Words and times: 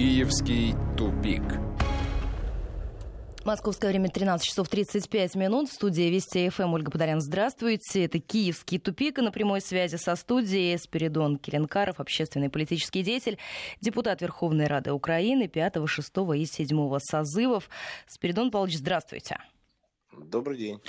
Киевский 0.00 0.74
тупик. 0.96 1.42
Московское 3.44 3.90
время 3.90 4.08
13 4.08 4.46
часов 4.48 4.66
35 4.66 5.34
минут. 5.34 5.68
В 5.68 5.74
студии 5.74 6.08
Вести 6.08 6.48
ФМ 6.48 6.72
Ольга 6.72 6.90
Подолян. 6.90 7.20
Здравствуйте. 7.20 8.06
Это 8.06 8.18
«Киевский 8.18 8.78
тупик». 8.78 9.18
И 9.18 9.20
на 9.20 9.30
прямой 9.30 9.60
связи 9.60 9.96
со 9.96 10.16
студией 10.16 10.78
Спиридон 10.78 11.36
Керенкаров, 11.36 12.00
общественный 12.00 12.48
политический 12.48 13.02
деятель, 13.02 13.36
депутат 13.82 14.22
Верховной 14.22 14.68
Рады 14.68 14.90
Украины 14.90 15.48
5, 15.48 15.86
6 15.86 16.12
и 16.34 16.46
7 16.46 16.98
созывов. 16.98 17.68
Спиридон 18.06 18.50
Павлович, 18.50 18.78
здравствуйте. 18.78 19.36
Добрый 20.16 20.56
день. 20.56 20.80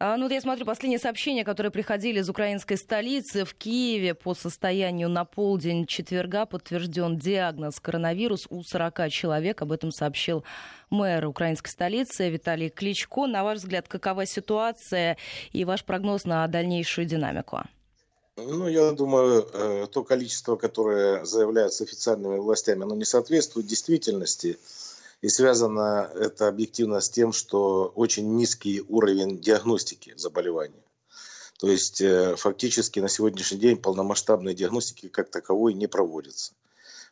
А, 0.00 0.16
ну, 0.16 0.24
вот 0.24 0.32
я 0.32 0.40
смотрю 0.40 0.64
последние 0.64 1.00
сообщения, 1.00 1.44
которые 1.44 1.72
приходили 1.72 2.20
из 2.20 2.30
украинской 2.30 2.76
столицы. 2.76 3.44
В 3.44 3.54
Киеве 3.54 4.14
по 4.14 4.32
состоянию 4.32 5.08
на 5.08 5.24
полдень 5.24 5.86
четверга 5.86 6.46
подтвержден 6.46 7.18
диагноз 7.18 7.80
коронавирус 7.80 8.46
у 8.48 8.62
40 8.62 9.10
человек. 9.10 9.60
Об 9.60 9.72
этом 9.72 9.90
сообщил 9.90 10.44
мэр 10.88 11.26
украинской 11.26 11.70
столицы 11.70 12.30
Виталий 12.30 12.68
Кличко. 12.68 13.26
На 13.26 13.42
ваш 13.42 13.58
взгляд, 13.58 13.88
какова 13.88 14.24
ситуация 14.24 15.16
и 15.50 15.64
ваш 15.64 15.84
прогноз 15.84 16.24
на 16.24 16.46
дальнейшую 16.46 17.04
динамику? 17.04 17.62
Ну, 18.36 18.68
я 18.68 18.92
думаю, 18.92 19.48
э, 19.52 19.88
то 19.90 20.04
количество, 20.04 20.54
которое 20.54 21.24
заявляется 21.24 21.82
официальными 21.82 22.38
властями, 22.38 22.84
оно 22.84 22.94
не 22.94 23.04
соответствует 23.04 23.66
действительности. 23.66 24.58
И 25.20 25.28
связано 25.28 26.10
это 26.14 26.48
объективно 26.48 27.00
с 27.00 27.10
тем, 27.10 27.32
что 27.32 27.92
очень 27.94 28.36
низкий 28.36 28.82
уровень 28.88 29.40
диагностики 29.40 30.14
заболевания. 30.16 30.82
То 31.58 31.68
есть 31.68 32.00
э, 32.00 32.36
фактически 32.36 33.00
на 33.00 33.08
сегодняшний 33.08 33.58
день 33.58 33.76
полномасштабной 33.78 34.54
диагностики 34.54 35.08
как 35.08 35.28
таковой 35.28 35.74
не 35.74 35.88
проводится. 35.88 36.52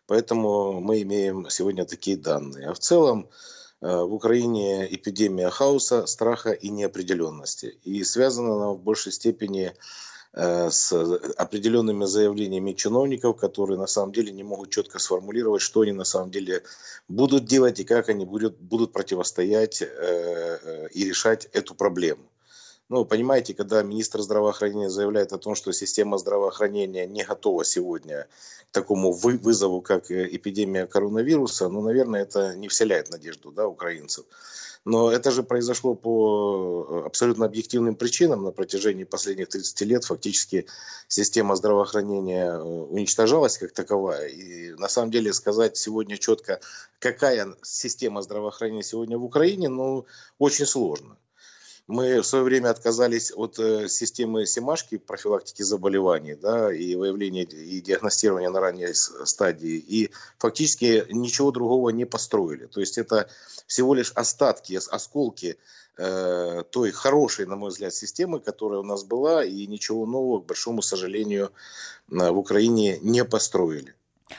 Поэтому 0.07 0.81
мы 0.81 1.03
имеем 1.03 1.51
сегодня 1.51 1.85
такие 1.85 2.17
данные. 2.17 2.69
А 2.69 2.75
в 2.75 2.79
целом 2.79 3.29
э, 3.81 3.89
в 3.89 4.15
Украине 4.15 4.87
эпидемия 4.95 5.51
хаоса, 5.51 6.07
страха 6.07 6.53
и 6.53 6.69
неопределенности. 6.69 7.79
И 7.83 8.05
связана 8.05 8.55
она 8.55 8.69
в 8.71 8.79
большей 8.79 9.11
степени 9.11 9.73
Э, 9.73 9.75
с 10.37 10.93
определенными 11.39 12.05
заявлениями 12.05 12.73
чиновников, 12.73 13.39
которые 13.39 13.79
на 13.79 13.87
самом 13.87 14.13
деле 14.13 14.33
не 14.33 14.43
могут 14.43 14.71
четко 14.71 14.99
сформулировать, 14.99 15.63
что 15.63 15.81
они 15.81 15.93
на 15.93 16.05
самом 16.05 16.31
деле 16.31 16.63
будут 17.09 17.47
делать 17.47 17.81
и 17.81 17.85
как 17.85 18.11
они 18.11 18.27
будут, 18.27 18.59
будут 18.59 18.93
противостоять 18.93 19.81
э, 19.81 19.89
э, 19.89 20.89
и 20.93 21.05
решать 21.05 21.49
эту 21.53 21.75
проблему. 21.75 22.23
Ну, 22.89 23.05
понимаете, 23.05 23.53
когда 23.53 23.83
министр 23.83 24.23
здравоохранения 24.23 24.89
заявляет 24.89 25.33
о 25.33 25.39
том, 25.39 25.57
что 25.57 25.73
система 25.73 26.19
здравоохранения 26.19 27.05
не 27.07 27.25
готова 27.25 27.65
сегодня 27.65 28.29
к 28.71 28.73
такому 28.73 29.13
вызову, 29.13 29.81
как 29.81 30.11
эпидемия 30.11 30.87
коронавируса, 30.87 31.69
ну, 31.69 31.81
наверное, 31.83 32.23
это 32.23 32.55
не 32.55 32.69
вселяет 32.69 33.11
надежду 33.11 33.51
да, 33.51 33.67
украинцев. 33.67 34.25
Но 34.85 35.11
это 35.11 35.33
же 35.33 35.43
произошло 35.43 35.97
по 35.97 36.87
э, 36.89 37.07
абсолютно 37.07 37.47
объективным 37.47 37.97
причинам. 37.97 38.45
На 38.45 38.53
протяжении 38.53 39.03
последних 39.03 39.49
30 39.49 39.81
лет 39.81 40.05
фактически 40.05 40.67
система 41.09 41.57
здравоохранения 41.57 42.53
э, 42.53 42.63
уничтожалась 42.63 43.59
как 43.59 43.73
таковая. 43.73 44.29
И 44.29 44.75
на 44.75 44.89
самом 44.89 45.11
деле 45.11 45.33
сказать 45.33 45.77
сегодня 45.77 46.19
четко, 46.19 46.61
какая 47.01 47.57
система 47.63 48.23
здравоохранения 48.23 48.85
сегодня 48.85 49.19
в 49.19 49.25
Украине, 49.25 49.69
ну, 49.69 50.07
очень 50.39 50.67
сложно. 50.67 51.17
Мы 51.87 52.21
в 52.21 52.27
свое 52.27 52.45
время 52.45 52.71
отказались 52.71 53.33
от 53.35 53.61
э, 53.61 53.89
системы 53.89 54.45
Семашки 54.45 54.99
профилактики 54.99 55.63
заболеваний 55.63 56.35
да, 56.35 56.73
и 56.73 56.97
выявления 56.97 57.45
и 57.45 57.81
диагностирования 57.81 58.51
на 58.51 58.59
ранней 58.59 58.93
стадии. 58.93 59.77
И 59.77 60.11
фактически 60.39 61.07
ничего 61.11 61.53
другого 61.53 61.91
не 61.91 62.05
построили. 62.05 62.67
То 62.67 62.81
есть 62.81 62.99
это 62.99 63.29
всего 63.69 63.95
лишь 63.95 64.11
остатки, 64.17 64.75
осколки 64.91 65.59
э, 65.97 66.65
той 66.71 66.91
хорошей, 66.91 67.47
на 67.47 67.55
мой 67.55 67.71
взгляд, 67.71 67.95
системы, 67.95 68.41
которая 68.41 68.81
у 68.81 68.85
нас 68.85 69.05
была, 69.05 69.45
и 69.45 69.67
ничего 69.69 70.07
нового, 70.07 70.41
к 70.41 70.47
большому 70.47 70.83
сожалению, 70.83 71.53
в 72.09 72.37
Украине 72.37 72.99
не 73.01 73.25
построили. 73.25 73.95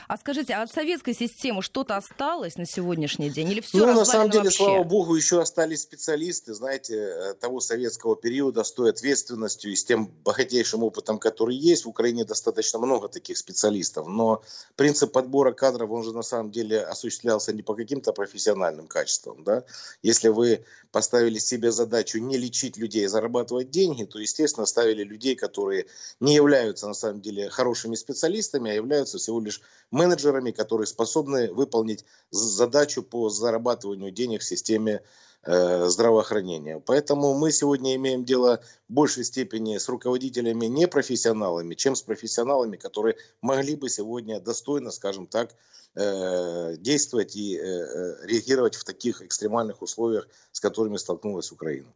А 0.06 0.18
скажите, 0.18 0.52
а 0.54 0.62
от 0.62 0.70
советской 0.70 1.14
системы 1.14 1.62
что-то 1.62 1.96
осталось 1.96 2.56
на 2.56 2.66
сегодняшний 2.66 3.30
день? 3.30 3.50
Или 3.50 3.60
все 3.60 3.78
ну, 3.78 3.94
на 3.94 4.04
самом 4.04 4.30
деле, 4.30 4.44
вообще? 4.44 4.64
слава 4.64 4.84
богу, 4.84 5.14
еще 5.14 5.40
остались 5.40 5.82
специалисты, 5.82 6.52
знаете, 6.52 6.94
э, 6.96 7.34
того 7.34 7.60
советского 7.60 8.14
периода 8.14 8.64
с 8.64 8.72
той 8.72 8.90
ответственностью 8.90 9.72
и 9.72 9.76
с 9.76 9.84
тем 9.84 10.08
богатейшим 10.24 10.82
опытом, 10.82 11.18
который 11.18 11.56
есть. 11.56 11.86
В 11.86 11.88
Украине 11.88 12.24
достаточно 12.24 12.78
много 12.78 13.08
таких 13.08 13.38
специалистов. 13.38 14.06
Но 14.08 14.42
принцип 14.76 15.12
подбора 15.12 15.52
кадров, 15.52 15.90
он 15.90 16.02
же 16.04 16.12
на 16.12 16.22
самом 16.22 16.50
деле 16.50 16.82
осуществлялся 16.82 17.54
не 17.54 17.62
по 17.62 17.74
каким-то 17.74 18.12
профессиональным 18.12 18.88
качествам. 18.88 19.42
Да? 19.42 19.64
Если 20.02 20.28
вы 20.28 20.64
поставили 20.92 21.38
себе 21.38 21.72
задачу 21.72 22.18
не 22.18 22.36
лечить 22.36 22.76
людей, 22.76 23.06
а 23.06 23.08
зарабатывать 23.08 23.70
деньги, 23.70 24.04
то, 24.04 24.18
естественно, 24.18 24.66
ставили 24.66 25.02
людей, 25.02 25.34
которые 25.34 25.86
не 26.20 26.34
являются 26.34 26.86
на 26.86 26.94
самом 26.94 27.20
деле 27.22 27.48
хорошими 27.48 27.94
специалистами, 27.94 28.70
а 28.70 28.74
являются 28.74 29.18
всего 29.18 29.40
лишь 29.40 29.62
менеджерами, 29.90 30.50
которые 30.50 30.86
способны 30.86 31.52
выполнить 31.52 32.04
задачу 32.30 33.02
по 33.02 33.28
зарабатыванию 33.28 34.10
денег 34.10 34.42
в 34.42 34.44
системе 34.44 35.02
э, 35.44 35.86
здравоохранения. 35.86 36.80
Поэтому 36.84 37.34
мы 37.34 37.52
сегодня 37.52 37.94
имеем 37.96 38.24
дело 38.24 38.60
в 38.88 38.92
большей 38.92 39.24
степени 39.24 39.78
с 39.78 39.88
руководителями 39.88 40.66
непрофессионалами, 40.66 41.74
чем 41.74 41.94
с 41.94 42.02
профессионалами, 42.02 42.76
которые 42.76 43.16
могли 43.42 43.76
бы 43.76 43.88
сегодня 43.88 44.40
достойно, 44.40 44.90
скажем 44.90 45.26
так, 45.26 45.54
Э, 46.00 46.76
действовать 46.78 47.34
и 47.34 47.56
э, 47.56 48.24
реагировать 48.24 48.76
в 48.76 48.84
таких 48.84 49.20
экстремальных 49.20 49.82
условиях, 49.82 50.28
с 50.52 50.60
которыми 50.60 50.96
столкнулась 50.96 51.50
Украина. 51.50 51.88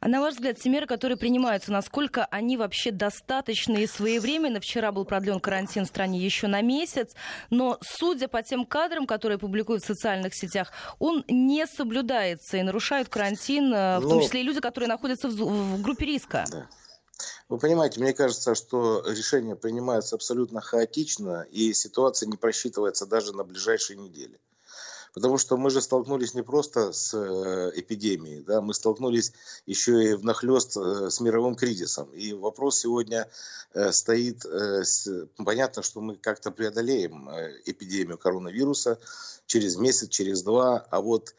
А 0.00 0.08
на 0.08 0.20
ваш 0.20 0.34
взгляд, 0.34 0.58
те 0.58 0.68
меры, 0.68 0.86
которые 0.86 1.16
принимаются, 1.16 1.72
насколько 1.72 2.24
они 2.26 2.56
вообще 2.56 2.90
достаточны 2.90 3.82
и 3.82 3.86
своевременно? 3.86 4.60
Вчера 4.60 4.92
был 4.92 5.04
продлен 5.04 5.40
карантин 5.40 5.84
в 5.84 5.88
стране 5.88 6.18
еще 6.18 6.46
на 6.46 6.60
месяц, 6.60 7.14
но 7.50 7.78
судя 7.82 8.28
по 8.28 8.42
тем 8.42 8.64
кадрам, 8.64 9.06
которые 9.06 9.38
публикуют 9.38 9.82
в 9.82 9.86
социальных 9.86 10.34
сетях, 10.34 10.72
он 10.98 11.24
не 11.28 11.66
соблюдается 11.66 12.56
и 12.56 12.62
нарушают 12.62 13.08
карантин, 13.08 13.70
в 13.70 14.00
том 14.02 14.18
ну, 14.18 14.22
числе 14.22 14.40
и 14.40 14.44
люди, 14.44 14.60
которые 14.60 14.88
находятся 14.88 15.28
в, 15.28 15.34
в 15.34 15.82
группе 15.82 16.06
риска. 16.06 16.44
Да. 16.50 16.66
Вы 17.48 17.58
понимаете, 17.58 18.00
мне 18.00 18.14
кажется, 18.14 18.54
что 18.54 19.04
решения 19.06 19.56
принимаются 19.56 20.16
абсолютно 20.16 20.60
хаотично, 20.60 21.46
и 21.50 21.72
ситуация 21.74 22.26
не 22.26 22.36
просчитывается 22.36 23.06
даже 23.06 23.34
на 23.34 23.44
ближайшие 23.44 23.98
недели. 23.98 24.40
Потому 25.12 25.36
что 25.36 25.56
мы 25.56 25.70
же 25.70 25.82
столкнулись 25.82 26.34
не 26.34 26.42
просто 26.42 26.92
с 26.92 27.12
э, 27.14 27.72
эпидемией, 27.78 28.42
да, 28.42 28.62
мы 28.62 28.72
столкнулись 28.72 29.32
еще 29.66 30.02
и 30.02 30.14
внахлест 30.14 30.76
э, 30.76 31.10
с 31.10 31.20
мировым 31.20 31.54
кризисом. 31.54 32.10
И 32.12 32.32
вопрос 32.32 32.78
сегодня 32.78 33.28
э, 33.74 33.92
стоит, 33.92 34.44
понятно, 35.36 35.82
что 35.82 36.00
мы 36.00 36.16
как-то 36.16 36.50
преодолеем 36.50 37.28
эпидемию 37.66 38.16
коронавируса 38.16 38.98
через 39.46 39.76
месяц, 39.76 40.08
через 40.08 40.42
два, 40.42 40.78
а 40.90 41.00
вот 41.00 41.34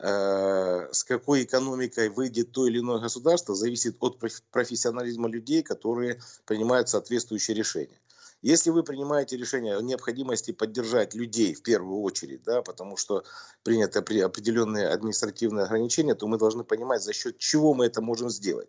с 0.00 1.04
какой 1.08 1.42
экономикой 1.42 2.08
выйдет 2.08 2.52
то 2.52 2.68
или 2.68 2.78
иное 2.78 3.00
государство, 3.00 3.56
зависит 3.56 3.96
от 3.98 4.16
профессионализма 4.52 5.28
людей, 5.28 5.64
которые 5.64 6.20
принимают 6.46 6.88
соответствующие 6.88 7.56
решения. 7.56 7.98
Если 8.40 8.70
вы 8.70 8.84
принимаете 8.84 9.36
решение 9.36 9.76
о 9.76 9.82
необходимости 9.82 10.52
поддержать 10.52 11.14
людей 11.14 11.54
в 11.54 11.62
первую 11.62 12.02
очередь, 12.02 12.44
да, 12.44 12.62
потому 12.62 12.96
что 12.96 13.24
приняты 13.64 13.98
определенные 13.98 14.88
административные 14.88 15.64
ограничения, 15.64 16.14
то 16.14 16.28
мы 16.28 16.38
должны 16.38 16.62
понимать, 16.62 17.02
за 17.02 17.12
счет 17.12 17.38
чего 17.38 17.74
мы 17.74 17.86
это 17.86 18.00
можем 18.00 18.30
сделать. 18.30 18.68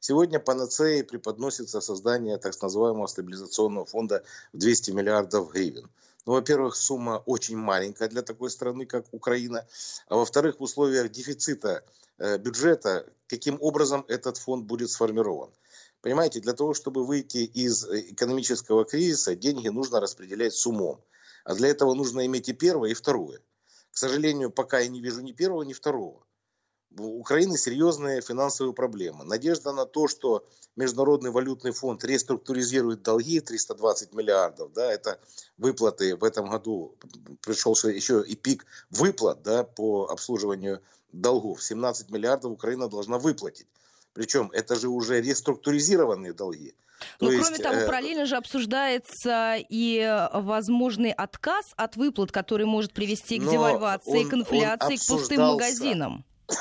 Сегодня 0.00 0.40
панацеей 0.40 1.04
преподносится 1.04 1.82
создание 1.82 2.38
так 2.38 2.60
называемого 2.62 3.06
стабилизационного 3.06 3.84
фонда 3.84 4.24
в 4.54 4.58
200 4.58 4.92
миллиардов 4.92 5.52
гривен. 5.52 5.90
Ну, 6.24 6.32
во-первых, 6.32 6.74
сумма 6.74 7.22
очень 7.26 7.56
маленькая 7.56 8.08
для 8.08 8.22
такой 8.22 8.50
страны, 8.50 8.86
как 8.86 9.04
Украина. 9.12 9.66
А 10.08 10.16
во-вторых, 10.16 10.58
в 10.58 10.62
условиях 10.62 11.10
дефицита 11.10 11.84
э, 12.18 12.38
бюджета, 12.38 13.06
каким 13.26 13.58
образом 13.60 14.06
этот 14.08 14.38
фонд 14.38 14.64
будет 14.64 14.90
сформирован. 14.90 15.50
Понимаете, 16.02 16.40
для 16.40 16.54
того, 16.54 16.74
чтобы 16.74 17.04
выйти 17.04 17.38
из 17.38 17.84
экономического 17.84 18.84
кризиса, 18.84 19.34
деньги 19.34 19.68
нужно 19.68 20.00
распределять 20.00 20.54
с 20.54 20.66
умом. 20.66 21.02
А 21.44 21.54
для 21.54 21.68
этого 21.68 21.94
нужно 21.94 22.24
иметь 22.26 22.48
и 22.48 22.52
первое, 22.52 22.90
и 22.90 22.94
второе. 22.94 23.40
К 23.90 23.96
сожалению, 23.96 24.50
пока 24.50 24.78
я 24.80 24.88
не 24.88 25.00
вижу 25.00 25.20
ни 25.20 25.32
первого, 25.32 25.62
ни 25.62 25.72
второго 25.72 26.24
у 26.98 27.20
Украины 27.20 27.56
серьезные 27.56 28.20
финансовые 28.20 28.74
проблемы. 28.74 29.24
Надежда 29.24 29.72
на 29.72 29.86
то, 29.86 30.08
что 30.08 30.46
Международный 30.76 31.30
валютный 31.30 31.72
фонд 31.72 32.04
реструктуризирует 32.04 33.02
долги 33.02 33.40
320 33.40 34.12
миллиардов, 34.12 34.72
да, 34.72 34.92
это 34.92 35.20
выплаты 35.56 36.16
в 36.16 36.24
этом 36.24 36.50
году, 36.50 36.96
пришел 37.42 37.74
еще 37.74 38.24
и 38.26 38.34
пик 38.34 38.66
выплат 38.90 39.42
да, 39.42 39.62
по 39.64 40.06
обслуживанию 40.06 40.80
долгов. 41.12 41.62
17 41.62 42.10
миллиардов 42.10 42.52
Украина 42.52 42.88
должна 42.88 43.18
выплатить. 43.18 43.68
Причем 44.12 44.50
это 44.52 44.76
же 44.76 44.88
уже 44.88 45.20
реструктуризированные 45.20 46.32
долги. 46.32 46.74
Но 47.20 47.30
ну, 47.30 47.40
кроме 47.40 47.58
того, 47.58 47.76
э... 47.76 47.86
параллельно 47.86 48.26
же 48.26 48.36
обсуждается 48.36 49.56
и 49.68 50.28
возможный 50.32 51.12
отказ 51.12 51.72
от 51.76 51.96
выплат, 51.96 52.32
который 52.32 52.66
может 52.66 52.92
привести 52.92 53.38
к 53.38 53.48
девальвации, 53.48 54.24
он, 54.24 54.28
к 54.28 54.34
инфляции, 54.34 54.96
к 54.96 55.06
пустым 55.06 55.40
магазинам. 55.40 56.24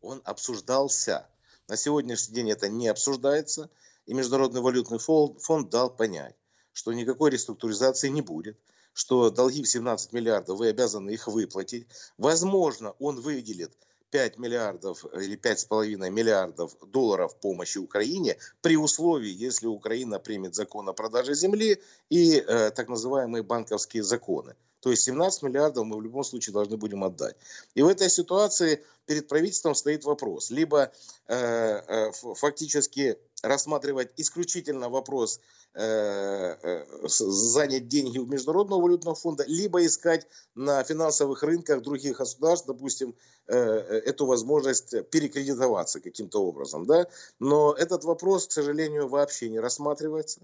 Он 0.00 0.22
обсуждался. 0.24 1.26
На 1.66 1.76
сегодняшний 1.76 2.34
день 2.34 2.50
это 2.50 2.68
не 2.68 2.86
обсуждается. 2.86 3.68
И 4.06 4.14
Международный 4.14 4.60
валютный 4.60 4.98
фонд 4.98 5.70
дал 5.70 5.90
понять, 5.90 6.34
что 6.72 6.92
никакой 6.92 7.30
реструктуризации 7.30 8.08
не 8.08 8.22
будет, 8.22 8.56
что 8.94 9.28
долги 9.30 9.62
в 9.62 9.68
17 9.68 10.12
миллиардов, 10.12 10.58
вы 10.58 10.68
обязаны 10.68 11.10
их 11.10 11.26
выплатить. 11.26 11.86
Возможно, 12.16 12.92
он 13.00 13.20
выделит 13.20 13.76
5 14.10 14.38
миллиардов 14.38 15.04
или 15.14 15.36
5,5 15.36 16.10
миллиардов 16.10 16.76
долларов 16.86 17.36
помощи 17.40 17.78
Украине 17.78 18.36
при 18.62 18.76
условии, 18.76 19.30
если 19.30 19.66
Украина 19.66 20.18
примет 20.18 20.54
закон 20.54 20.88
о 20.88 20.92
продаже 20.92 21.34
земли 21.34 21.80
и 22.10 22.36
э, 22.36 22.70
так 22.70 22.88
называемые 22.88 23.42
банковские 23.42 24.02
законы. 24.02 24.54
То 24.80 24.90
есть 24.90 25.02
17 25.02 25.42
миллиардов 25.42 25.86
мы 25.86 25.96
в 25.96 26.02
любом 26.02 26.24
случае 26.24 26.52
должны 26.52 26.76
будем 26.76 27.02
отдать. 27.02 27.36
И 27.74 27.82
в 27.82 27.88
этой 27.88 28.08
ситуации 28.08 28.84
перед 29.06 29.26
правительством 29.26 29.74
стоит 29.74 30.04
вопрос. 30.04 30.50
Либо 30.50 30.92
э, 31.26 31.34
э, 31.34 32.12
фактически 32.12 33.18
рассматривать 33.42 34.12
исключительно 34.16 34.88
вопрос 34.88 35.38
э, 35.38 35.40
э, 35.40 35.57
занять 35.74 37.88
деньги 37.88 38.18
у 38.18 38.26
Международного 38.26 38.82
валютного 38.82 39.14
фонда, 39.14 39.44
либо 39.46 39.84
искать 39.84 40.26
на 40.54 40.82
финансовых 40.82 41.42
рынках 41.42 41.82
других 41.82 42.18
государств, 42.18 42.66
допустим, 42.66 43.14
э, 43.46 43.54
эту 43.54 44.26
возможность 44.26 45.08
перекредитоваться 45.10 46.00
каким-то 46.00 46.42
образом. 46.42 46.86
Да? 46.86 47.06
Но 47.38 47.74
этот 47.74 48.04
вопрос, 48.04 48.48
к 48.48 48.52
сожалению, 48.52 49.08
вообще 49.08 49.48
не 49.48 49.60
рассматривается. 49.60 50.40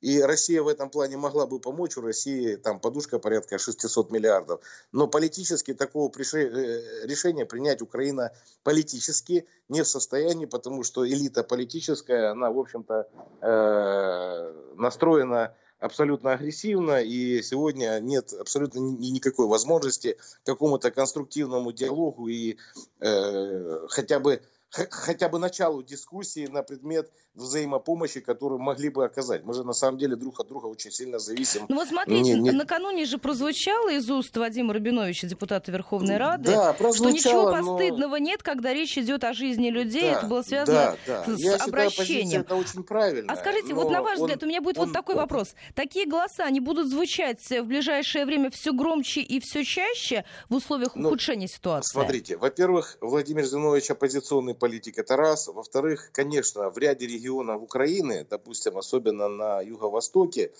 И 0.00 0.20
Россия 0.20 0.62
в 0.62 0.68
этом 0.68 0.90
плане 0.90 1.16
могла 1.16 1.46
бы 1.46 1.58
помочь. 1.58 1.96
У 1.96 2.02
России 2.02 2.56
там 2.56 2.80
подушка 2.80 3.18
порядка 3.18 3.58
600 3.58 4.10
миллиардов. 4.10 4.60
Но 4.92 5.06
политически 5.08 5.74
такого 5.74 6.10
э, 6.10 7.06
решения 7.06 7.46
принять 7.46 7.82
Украина 7.82 8.32
политически 8.62 9.46
не 9.68 9.82
в 9.82 9.88
состоянии, 9.88 10.46
потому 10.46 10.82
что 10.84 11.08
элита 11.08 11.42
политическая, 11.42 12.30
она, 12.30 12.50
в 12.50 12.58
общем-то, 12.58 13.08
э, 13.40 14.74
настроена 14.76 15.54
абсолютно 15.78 16.32
агрессивно, 16.32 17.02
и 17.02 17.42
сегодня 17.42 17.98
нет 18.00 18.32
абсолютно 18.32 18.78
никакой 18.78 19.46
возможности 19.46 20.16
какому-то 20.44 20.90
конструктивному 20.90 21.72
диалогу 21.72 22.28
и 22.28 22.56
э, 23.00 23.86
хотя 23.88 24.18
бы 24.20 24.42
хотя 24.90 25.28
бы 25.28 25.38
началу 25.38 25.82
дискуссии 25.82 26.46
на 26.46 26.62
предмет 26.62 27.10
взаимопомощи, 27.34 28.20
которую 28.20 28.60
могли 28.60 28.88
бы 28.88 29.04
оказать. 29.04 29.44
Мы 29.44 29.54
же 29.54 29.62
на 29.64 29.72
самом 29.72 29.98
деле 29.98 30.16
друг 30.16 30.40
от 30.40 30.48
друга 30.48 30.66
очень 30.66 30.90
сильно 30.90 31.18
зависим. 31.18 31.66
Ну 31.68 31.76
вот 31.76 31.88
смотрите, 31.88 32.32
не, 32.32 32.40
не... 32.40 32.50
накануне 32.50 33.04
же 33.04 33.18
прозвучало 33.18 33.90
из 33.90 34.10
уст 34.10 34.36
Вадима 34.36 34.72
Рабиновича, 34.72 35.26
депутата 35.26 35.70
Верховной 35.70 36.16
Рады, 36.16 36.50
да, 36.50 36.74
что 36.74 37.10
ничего 37.10 37.52
постыдного 37.52 38.12
но... 38.12 38.18
нет, 38.18 38.42
когда 38.42 38.72
речь 38.72 38.96
идет 38.96 39.24
о 39.24 39.32
жизни 39.32 39.68
людей. 39.68 40.10
Да, 40.10 40.18
это 40.18 40.26
было 40.26 40.42
связано 40.42 40.96
да, 41.06 41.24
да. 41.26 41.36
с 41.36 41.38
Я 41.38 41.56
обращением. 41.56 42.40
это 42.40 42.56
очень 42.56 42.82
правильно. 42.82 43.32
А 43.32 43.36
скажите, 43.36 43.74
вот 43.74 43.90
на 43.90 44.02
ваш 44.02 44.18
он, 44.18 44.24
взгляд, 44.24 44.42
у 44.42 44.46
меня 44.46 44.60
будет 44.60 44.78
он, 44.78 44.86
вот 44.86 44.94
такой 44.94 45.14
он... 45.14 45.22
вопрос. 45.22 45.54
Такие 45.74 46.06
голоса, 46.06 46.44
они 46.44 46.60
будут 46.60 46.88
звучать 46.88 47.40
в 47.50 47.64
ближайшее 47.64 48.24
время 48.24 48.50
все 48.50 48.72
громче 48.72 49.20
и 49.20 49.40
все 49.40 49.64
чаще 49.64 50.24
в 50.48 50.54
условиях 50.54 50.94
ну, 50.94 51.08
ухудшения 51.08 51.48
ситуации? 51.48 51.92
Смотрите, 51.92 52.36
во-первых, 52.36 52.96
Владимир 53.00 53.44
Зинович 53.44 53.90
оппозиционный 53.90 54.54
политик, 54.54 54.65
это 54.98 55.16
раз. 55.16 55.48
Во-вторых, 55.48 56.10
конечно, 56.12 56.70
в 56.70 56.78
ряде 56.78 57.06
регионов 57.06 57.62
Украины, 57.62 58.26
допустим, 58.28 58.76
особенно 58.76 59.28
на 59.28 59.60
юго-востоке, 59.60 60.52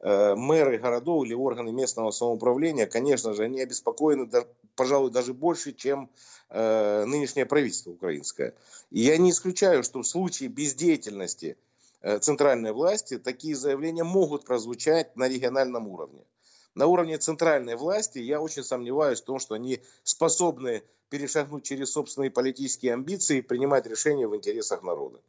э, 0.00 0.34
мэры 0.34 0.78
городов 0.78 1.24
или 1.24 1.34
органы 1.34 1.72
местного 1.72 2.10
самоуправления, 2.10 2.86
конечно 2.86 3.32
же, 3.34 3.44
они 3.44 3.60
обеспокоены, 3.60 4.28
пожалуй, 4.76 5.10
даже 5.10 5.34
больше, 5.34 5.72
чем 5.72 6.10
э, 6.50 7.04
нынешнее 7.06 7.46
правительство 7.46 7.90
украинское. 7.90 8.54
И 8.90 9.00
я 9.00 9.16
не 9.16 9.30
исключаю, 9.30 9.82
что 9.82 10.02
в 10.02 10.06
случае 10.06 10.48
бездеятельности 10.48 11.56
э, 12.02 12.18
центральной 12.18 12.72
власти 12.72 13.18
такие 13.18 13.56
заявления 13.56 14.04
могут 14.04 14.44
прозвучать 14.44 15.16
на 15.16 15.28
региональном 15.28 15.88
уровне. 15.88 16.22
На 16.74 16.86
уровне 16.86 17.18
центральной 17.18 17.76
власти 17.76 18.18
я 18.18 18.40
очень 18.40 18.64
сомневаюсь 18.64 19.20
в 19.20 19.24
том, 19.24 19.38
что 19.38 19.54
они 19.54 19.80
способны 20.02 20.82
перешагнуть 21.08 21.64
через 21.64 21.92
собственные 21.92 22.30
политические 22.30 22.94
амбиции 22.94 23.38
и 23.38 23.42
принимать 23.42 23.86
решения 23.86 24.26
в 24.26 24.34
интересах 24.34 24.82
народа. 24.82 25.20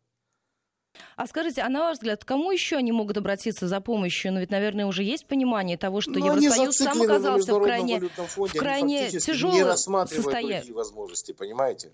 А 1.15 1.27
скажите, 1.27 1.62
а 1.62 1.69
на 1.69 1.81
ваш 1.81 1.97
взгляд, 1.97 2.25
кому 2.25 2.51
еще 2.51 2.77
они 2.77 2.92
могут 2.92 3.18
обратиться 3.18 3.68
за 3.68 3.80
помощью? 3.80 4.33
Ну 4.33 4.39
ведь, 4.39 4.50
наверное, 4.50 4.86
уже 4.86 5.03
есть 5.03 5.27
понимание 5.27 5.77
того, 5.77 6.01
что 6.01 6.12
Но 6.12 6.25
Евросоюз 6.25 6.75
сам 6.75 7.01
оказался 7.01 7.53
в 7.53 7.63
крайне, 7.63 8.00
в 8.00 8.51
крайне 8.53 9.09
тяжелом 9.09 9.77
состоянии. 9.77 10.71
возможности, 10.71 11.31
понимаете? 11.31 11.91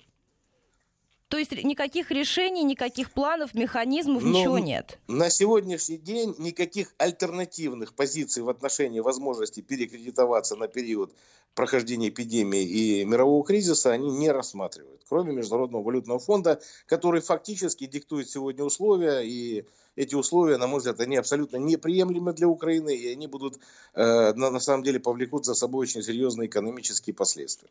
То 1.31 1.37
есть 1.37 1.53
никаких 1.63 2.11
решений, 2.11 2.61
никаких 2.61 3.11
планов, 3.11 3.53
механизмов, 3.53 4.21
Но 4.21 4.37
ничего 4.37 4.59
нет? 4.59 4.99
На 5.07 5.29
сегодняшний 5.29 5.97
день 5.97 6.35
никаких 6.37 6.93
альтернативных 6.97 7.93
позиций 7.93 8.43
в 8.43 8.49
отношении 8.49 8.99
возможности 8.99 9.61
перекредитоваться 9.61 10.57
на 10.57 10.67
период 10.67 11.13
прохождения 11.55 12.09
эпидемии 12.09 12.63
и 12.63 13.05
мирового 13.05 13.45
кризиса 13.45 13.91
они 13.91 14.11
не 14.11 14.29
рассматривают, 14.29 15.03
кроме 15.07 15.31
Международного 15.31 15.81
валютного 15.81 16.19
фонда, 16.19 16.61
который 16.85 17.21
фактически 17.21 17.85
диктует 17.85 18.29
сегодня 18.29 18.65
условия, 18.65 19.21
и 19.21 19.65
эти 19.95 20.15
условия, 20.15 20.57
на 20.57 20.67
мой 20.67 20.79
взгляд, 20.79 20.99
они 20.99 21.15
абсолютно 21.15 21.55
неприемлемы 21.55 22.33
для 22.33 22.49
Украины, 22.49 22.93
и 22.93 23.07
они 23.09 23.27
будут, 23.27 23.57
э, 23.93 24.33
на, 24.33 24.51
на 24.51 24.59
самом 24.59 24.83
деле, 24.83 24.99
повлекут 24.99 25.45
за 25.45 25.53
собой 25.53 25.83
очень 25.83 26.03
серьезные 26.03 26.49
экономические 26.49 27.13
последствия. 27.13 27.69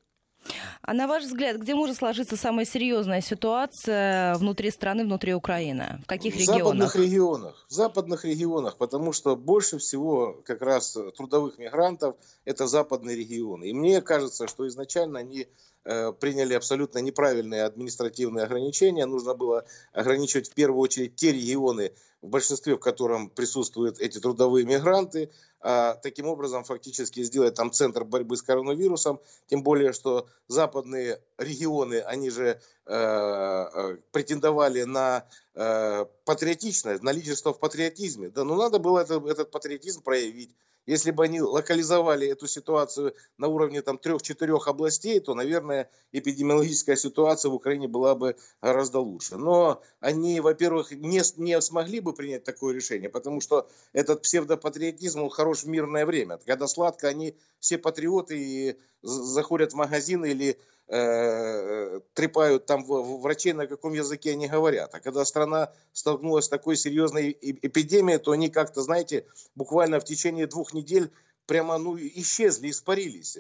А 0.83 0.95
на 0.95 1.07
ваш 1.07 1.25
взгляд, 1.25 1.59
где 1.59 1.75
может 1.75 1.97
сложиться 1.97 2.37
самая 2.37 2.65
серьезная 2.65 3.21
ситуация 3.21 4.35
внутри 4.37 4.71
страны, 4.71 5.05
внутри 5.05 5.35
Украины? 5.35 6.01
В 6.05 6.07
каких 6.07 6.35
в 6.35 6.39
регионах? 6.39 6.63
В 6.63 6.65
западных 6.65 6.97
регионах. 6.97 7.67
В 7.69 7.73
западных 7.73 8.25
регионах, 8.25 8.77
потому 8.77 9.13
что 9.13 9.37
больше 9.37 9.79
всего 9.79 10.41
как 10.45 10.63
раз 10.63 10.97
трудовых 11.17 11.59
мигрантов 11.59 12.17
это 12.45 12.67
западные 12.67 13.17
регионы. 13.17 13.65
И 13.65 13.73
мне 13.73 14.01
кажется, 14.01 14.49
что 14.49 14.67
изначально 14.67 15.21
они 15.21 15.47
э, 15.85 16.13
приняли 16.13 16.55
абсолютно 16.55 16.99
неправильные 16.99 17.65
административные 17.65 18.45
ограничения. 18.45 19.07
Нужно 19.07 19.35
было 19.35 19.65
ограничивать 19.93 20.51
в 20.51 20.55
первую 20.55 20.81
очередь 20.81 21.17
те 21.17 21.33
регионы, 21.33 21.93
в 22.23 22.29
большинстве 22.29 22.77
в 22.77 22.81
котором 22.81 23.31
присутствуют 23.31 23.99
эти 23.99 24.19
трудовые 24.19 24.67
мигранты, 24.67 25.31
а 25.61 25.95
таким 25.95 26.27
образом 26.27 26.65
фактически 26.65 27.23
сделать 27.23 27.55
там 27.55 27.73
центр 27.73 28.05
борьбы 28.05 28.37
с 28.37 28.43
коронавирусом, 28.43 29.21
тем 29.47 29.63
более, 29.63 29.93
что 29.93 30.27
западные 30.49 31.21
регионы, 31.39 32.01
они 32.01 32.31
же 32.31 32.61
э, 32.87 32.95
э, 32.95 33.97
претендовали 34.13 34.83
на 34.83 35.27
э, 35.55 36.07
патриотичность, 36.25 37.03
на 37.03 37.13
лидерство 37.13 37.53
в 37.53 37.59
патриотизме. 37.59 38.29
Да, 38.29 38.45
ну 38.45 38.57
надо 38.57 38.79
было 38.79 39.01
это, 39.01 39.23
этот 39.27 39.51
патриотизм 39.51 40.03
проявить. 40.03 40.55
Если 40.87 41.11
бы 41.11 41.25
они 41.25 41.41
локализовали 41.41 42.27
эту 42.27 42.47
ситуацию 42.47 43.15
на 43.39 43.49
уровне 43.49 43.83
там 43.83 43.99
трех-четырех 43.99 44.67
областей, 44.67 45.21
то, 45.21 45.35
наверное, 45.35 45.91
эпидемиологическая 46.13 46.97
ситуация 46.97 47.51
в 47.51 47.55
Украине 47.55 47.87
была 47.87 48.15
бы 48.15 48.37
гораздо 48.61 49.01
лучше. 49.01 49.37
Но 49.37 49.83
они, 50.01 50.41
во-первых, 50.41 50.91
не, 50.93 51.21
не 51.37 51.61
смогли 51.61 52.01
бы 52.01 52.13
принять 52.13 52.45
такое 52.45 52.75
решение, 52.75 53.09
потому 53.09 53.41
что 53.41 53.69
этот 53.93 54.23
псевдопатриотизм, 54.23 55.23
он 55.23 55.31
хорош 55.31 55.65
в 55.65 55.69
мирное 55.69 56.07
время. 56.07 56.39
Когда 56.45 56.67
сладко, 56.67 57.09
они 57.09 57.37
все 57.59 57.79
патриоты 57.79 58.39
и 58.39 58.77
заходят 59.03 59.73
в 59.73 59.77
магазин 59.77 60.25
или 60.25 60.59
э, 60.91 62.01
трепают 62.15 62.67
там 62.67 62.85
врачей, 62.85 63.53
на 63.53 63.67
каком 63.67 63.93
языке 63.93 64.33
они 64.33 64.49
говорят. 64.49 64.95
А 64.95 65.01
когда 65.01 65.25
страна 65.25 65.73
столкнулась 65.93 66.47
с 66.47 66.49
такой 66.49 66.77
серьезной 66.77 67.37
эпидемией, 67.41 68.19
то 68.19 68.33
они 68.33 68.51
как-то, 68.51 68.83
знаете, 68.83 69.25
буквально 69.55 70.01
в 70.01 70.05
течение 70.05 70.47
двух 70.47 70.75
недель 70.75 71.11
прямо 71.47 71.79
ну, 71.79 71.97
исчезли, 71.97 72.71
испарились, 72.71 73.39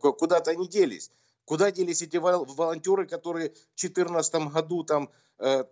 куда-то 0.00 0.50
они 0.50 0.68
делись. 0.68 1.10
Куда 1.44 1.72
делись 1.72 2.02
эти 2.02 2.16
волонтеры, 2.16 3.06
которые 3.06 3.50
в 3.50 3.80
2014 3.80 4.34
году 4.52 4.84
там 4.84 5.10
э, 5.38 5.64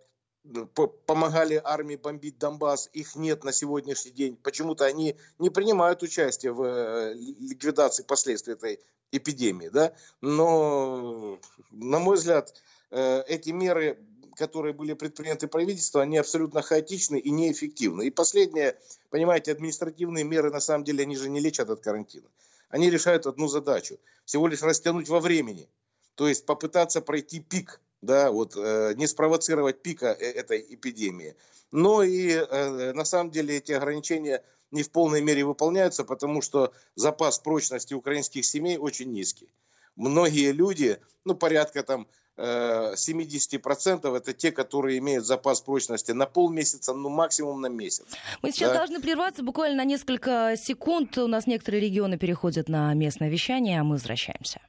помогали 1.07 1.61
армии 1.63 1.97
бомбить 1.97 2.39
Донбасс, 2.39 2.89
их 2.93 3.17
нет 3.17 3.45
на 3.45 3.53
сегодняшний 3.53 4.13
день. 4.13 4.37
Почему-то 4.37 4.85
они 4.85 5.17
не 5.39 5.51
принимают 5.51 6.03
участие 6.03 6.53
в 6.53 6.63
э, 6.63 7.15
ликвидации 7.15 8.03
последствий 8.03 8.55
этой 8.55 8.81
эпидемии. 9.13 9.69
Да? 9.69 9.95
Но, 10.21 11.39
на 11.71 11.99
мой 11.99 12.17
взгляд, 12.17 12.55
э, 12.91 13.23
эти 13.27 13.51
меры, 13.51 13.99
которые 14.37 14.73
были 14.73 14.95
предприняты 14.95 15.49
правительством, 15.49 16.03
они 16.03 16.19
абсолютно 16.19 16.63
хаотичны 16.63 17.19
и 17.19 17.31
неэффективны. 17.31 18.07
И 18.07 18.11
последнее, 18.11 18.79
понимаете, 19.11 19.53
административные 19.53 20.25
меры, 20.25 20.51
на 20.51 20.61
самом 20.61 20.85
деле, 20.85 21.03
они 21.03 21.17
же 21.17 21.29
не 21.29 21.41
лечат 21.41 21.69
от 21.71 21.81
карантина. 21.81 22.29
Они 22.71 22.91
решают 22.91 23.27
одну 23.27 23.49
задачу, 23.49 23.99
всего 24.25 24.47
лишь 24.47 24.63
растянуть 24.63 25.09
во 25.09 25.21
времени. 25.21 25.69
То 26.15 26.29
есть 26.29 26.47
попытаться 26.47 27.01
пройти 27.01 27.41
пик 27.41 27.81
да, 28.03 28.31
вот, 28.31 28.55
э, 28.57 28.95
не 28.97 29.07
спровоцировать 29.07 29.83
пика 29.83 30.07
э, 30.07 30.31
этой 30.33 30.65
эпидемии. 30.69 31.37
Но 31.71 32.03
и 32.03 32.31
э, 32.31 32.93
на 32.93 33.05
самом 33.05 33.31
деле 33.31 33.57
эти 33.57 33.73
ограничения 33.73 34.43
не 34.71 34.83
в 34.83 34.91
полной 34.91 35.23
мере 35.23 35.45
выполняются, 35.45 36.05
потому 36.05 36.43
что 36.43 36.73
запас 36.95 37.39
прочности 37.39 37.95
украинских 37.95 38.45
семей 38.45 38.79
очень 38.79 39.13
низкий. 39.13 39.49
Многие 39.97 40.53
люди, 40.53 40.99
ну 41.25 41.35
порядка 41.35 41.83
там 41.83 42.07
70% 42.37 44.01
э, 44.13 44.17
это 44.17 44.33
те, 44.33 44.53
которые 44.53 44.99
имеют 44.99 45.27
запас 45.27 45.61
прочности 45.61 46.13
на 46.13 46.27
полмесяца, 46.27 46.95
ну 46.95 47.09
максимум 47.09 47.61
на 47.61 47.67
месяц. 47.67 48.07
Мы 48.43 48.53
сейчас 48.53 48.71
да? 48.71 48.79
должны 48.79 49.01
прерваться 49.01 49.43
буквально 49.43 49.79
на 49.79 49.85
несколько 49.85 50.55
секунд. 50.57 51.19
У 51.19 51.27
нас 51.27 51.47
некоторые 51.47 51.81
регионы 51.81 52.17
переходят 52.17 52.69
на 52.69 52.95
местное 52.95 53.29
вещание, 53.29 53.81
а 53.81 53.85
мы 53.85 53.93
возвращаемся. 53.93 54.61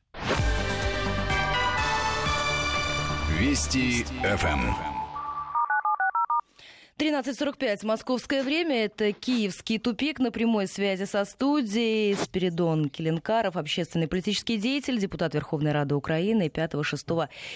Вести 3.39 4.03
ФМ. 4.21 4.73
13.45 6.97 7.85
московское 7.85 8.43
время. 8.43 8.83
Это 8.83 9.13
киевский 9.13 9.79
тупик 9.79 10.19
на 10.19 10.29
прямой 10.29 10.67
связи 10.67 11.05
со 11.05 11.23
студией. 11.23 12.15
Спиридон 12.15 12.89
Келенкаров, 12.89 13.55
общественный 13.55 14.09
политический 14.09 14.57
деятель, 14.57 14.99
депутат 14.99 15.35
Верховной 15.35 15.71
Рады 15.71 15.95
Украины 15.95 16.49
5, 16.49 16.83
6 16.83 17.07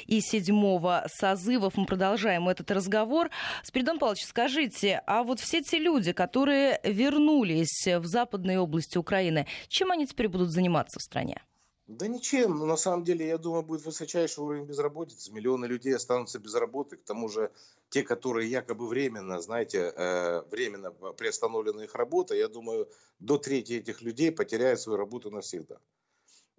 и 0.08 0.22
7 0.22 1.08
созывов. 1.10 1.76
Мы 1.76 1.86
продолжаем 1.86 2.48
этот 2.48 2.72
разговор. 2.72 3.30
Спиридон 3.64 4.00
Павлович, 4.00 4.24
скажите, 4.24 5.02
а 5.06 5.24
вот 5.24 5.42
все 5.42 5.62
те 5.62 5.80
люди, 5.80 6.14
которые 6.14 6.80
вернулись 6.86 7.86
в 7.86 8.06
западные 8.06 8.58
области 8.58 8.98
Украины, 8.98 9.48
чем 9.68 9.92
они 9.92 10.08
теперь 10.08 10.30
будут 10.30 10.50
заниматься 10.52 11.00
в 11.00 11.04
стране? 11.04 11.42
Да 11.88 12.08
ничем. 12.08 12.58
Но 12.58 12.66
на 12.66 12.78
самом 12.78 13.04
деле, 13.04 13.28
я 13.28 13.38
думаю, 13.38 13.64
будет 13.64 13.86
высочайший 13.86 14.44
уровень 14.44 14.66
безработицы. 14.66 15.32
Миллионы 15.34 15.66
людей 15.66 15.94
останутся 15.94 16.40
без 16.40 16.54
работы. 16.56 16.96
К 16.96 17.04
тому 17.04 17.28
же, 17.28 17.52
те, 17.90 18.04
которые 18.04 18.50
якобы 18.50 18.88
временно, 18.88 19.42
знаете, 19.42 19.94
э, 19.96 20.44
временно 20.50 20.92
приостановлена 20.92 21.84
их 21.84 21.96
работа, 21.96 22.36
я 22.36 22.48
думаю, 22.48 22.90
до 23.20 23.38
трети 23.38 23.74
этих 23.74 24.02
людей 24.02 24.32
потеряют 24.32 24.80
свою 24.80 24.98
работу 24.98 25.30
навсегда. 25.30 25.78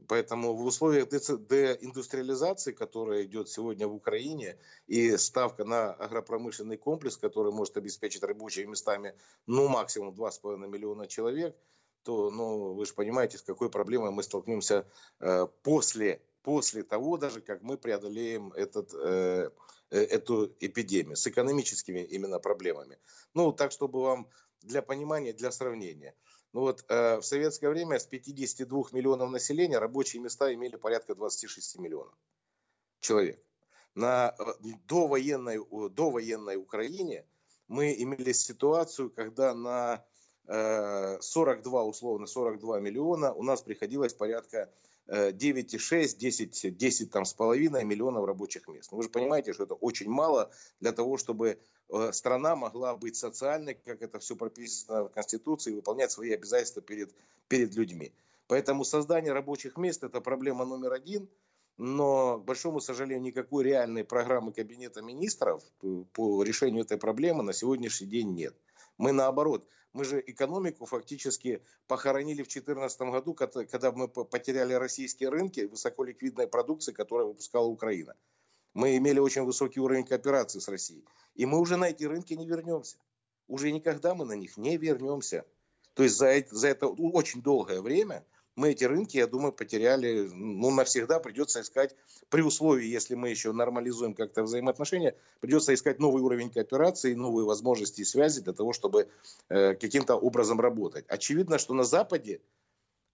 Поэтому 0.08 0.52
в 0.54 0.66
условиях 0.66 1.08
деиндустриализации, 1.08 2.72
которая 2.72 3.24
идет 3.24 3.48
сегодня 3.48 3.86
в 3.88 3.94
Украине, 3.94 4.58
и 4.86 5.16
ставка 5.16 5.64
на 5.64 5.94
агропромышленный 5.94 6.76
комплекс, 6.76 7.16
который 7.16 7.52
может 7.52 7.78
обеспечить 7.78 8.22
рабочими 8.22 8.66
местами 8.66 9.14
ну, 9.46 9.68
максимум 9.68 10.12
2,5 10.14 10.68
миллиона 10.68 11.06
человек– 11.06 11.56
то 12.04 12.30
ну, 12.30 12.74
вы 12.74 12.86
же 12.86 12.94
понимаете, 12.94 13.38
с 13.38 13.42
какой 13.42 13.70
проблемой 13.70 14.10
мы 14.10 14.22
столкнемся 14.22 14.86
э, 15.20 15.46
после, 15.62 16.20
после 16.42 16.82
того, 16.82 17.16
даже 17.16 17.40
как 17.40 17.62
мы 17.62 17.78
преодолеем 17.78 18.52
этот, 18.52 18.92
э, 18.94 19.50
э, 19.90 19.98
эту 19.98 20.54
эпидемию, 20.60 21.16
с 21.16 21.26
экономическими 21.26 22.00
именно 22.00 22.38
проблемами. 22.38 22.98
Ну, 23.32 23.52
так, 23.52 23.72
чтобы 23.72 24.02
вам 24.02 24.28
для 24.60 24.82
понимания, 24.82 25.32
для 25.32 25.50
сравнения. 25.50 26.14
Ну 26.52 26.60
вот 26.60 26.84
э, 26.88 27.16
в 27.16 27.22
советское 27.22 27.68
время 27.68 27.98
с 27.98 28.06
52 28.06 28.84
миллионов 28.92 29.30
населения 29.30 29.78
рабочие 29.78 30.22
места 30.22 30.54
имели 30.54 30.76
порядка 30.76 31.14
26 31.14 31.78
миллионов 31.78 32.14
человек. 33.00 33.42
На 33.94 34.34
э, 34.38 34.44
довоенной, 34.86 35.58
довоенной 35.90 36.56
Украине 36.56 37.26
мы 37.66 37.92
имели 37.98 38.32
ситуацию, 38.32 39.10
когда 39.10 39.54
на 39.54 40.04
42, 40.46 41.80
э, 41.80 41.84
условно, 41.84 42.26
42 42.26 42.80
миллиона, 42.80 43.32
у 43.32 43.42
нас 43.42 43.62
приходилось 43.62 44.14
порядка 44.14 44.70
9,6, 45.06 46.16
10, 46.16 46.76
10 46.76 47.10
там, 47.10 47.24
с 47.24 47.34
половиной 47.34 47.84
миллионов 47.84 48.24
рабочих 48.24 48.68
мест. 48.68 48.90
Ну, 48.90 48.96
вы 48.96 49.02
же 49.02 49.10
понимаете, 49.10 49.52
что 49.52 49.64
это 49.64 49.74
очень 49.74 50.08
мало 50.08 50.50
для 50.80 50.92
того, 50.92 51.18
чтобы 51.18 51.58
э, 51.90 52.12
страна 52.12 52.56
могла 52.56 52.96
быть 52.96 53.16
социальной, 53.16 53.74
как 53.74 54.00
это 54.00 54.18
все 54.18 54.34
прописано 54.34 55.04
в 55.04 55.08
Конституции, 55.10 55.72
и 55.72 55.74
выполнять 55.76 56.10
свои 56.10 56.32
обязательства 56.32 56.80
перед, 56.80 57.14
перед 57.48 57.74
людьми. 57.74 58.12
Поэтому 58.46 58.84
создание 58.84 59.32
рабочих 59.32 59.76
мест– 59.76 60.04
это 60.04 60.20
проблема 60.20 60.64
номер 60.64 60.92
один– 60.92 61.28
но, 61.76 62.38
к 62.38 62.44
большому 62.44 62.80
сожалению, 62.80 63.22
никакой 63.22 63.64
реальной 63.64 64.04
программы 64.04 64.52
Кабинета 64.52 65.02
министров 65.02 65.62
по 66.12 66.42
решению 66.42 66.84
этой 66.84 66.98
проблемы 66.98 67.42
на 67.42 67.52
сегодняшний 67.52 68.06
день 68.06 68.32
нет. 68.32 68.54
Мы 68.98 69.12
наоборот, 69.12 69.68
мы 69.92 70.04
же 70.04 70.22
экономику 70.26 70.86
фактически 70.86 71.62
похоронили 71.86 72.42
в 72.42 72.48
2014 72.48 73.00
году, 73.02 73.34
когда 73.34 73.92
мы 73.92 74.08
потеряли 74.08 74.74
российские 74.74 75.28
рынки 75.28 75.60
высоколиквидной 75.60 76.48
продукции, 76.48 76.92
которую 76.92 77.28
выпускала 77.28 77.66
Украина. 77.66 78.14
Мы 78.72 78.96
имели 78.96 79.20
очень 79.20 79.42
высокий 79.42 79.80
уровень 79.80 80.04
кооперации 80.04 80.58
с 80.58 80.68
Россией. 80.68 81.04
И 81.34 81.46
мы 81.46 81.60
уже 81.60 81.76
на 81.76 81.90
эти 81.90 82.04
рынки 82.04 82.34
не 82.34 82.46
вернемся. 82.46 82.98
Уже 83.46 83.70
никогда 83.70 84.14
мы 84.14 84.24
на 84.24 84.32
них 84.32 84.56
не 84.56 84.76
вернемся. 84.76 85.44
То 85.94 86.02
есть 86.02 86.16
за, 86.16 86.44
за 86.50 86.68
это 86.68 86.88
очень 86.88 87.40
долгое 87.40 87.80
время 87.80 88.24
мы 88.56 88.70
эти 88.70 88.84
рынки, 88.84 89.16
я 89.16 89.26
думаю, 89.26 89.52
потеряли, 89.52 90.28
ну, 90.32 90.70
навсегда 90.70 91.18
придется 91.18 91.60
искать, 91.60 91.96
при 92.28 92.42
условии, 92.42 92.86
если 92.86 93.14
мы 93.14 93.30
еще 93.30 93.52
нормализуем 93.52 94.14
как-то 94.14 94.42
взаимоотношения, 94.42 95.16
придется 95.40 95.74
искать 95.74 95.98
новый 95.98 96.22
уровень 96.22 96.50
кооперации, 96.50 97.14
новые 97.14 97.46
возможности 97.46 98.02
и 98.02 98.04
связи 98.04 98.40
для 98.42 98.52
того, 98.52 98.72
чтобы 98.72 99.08
э, 99.48 99.74
каким-то 99.74 100.16
образом 100.16 100.60
работать. 100.60 101.04
Очевидно, 101.08 101.58
что 101.58 101.74
на 101.74 101.84
Западе 101.84 102.40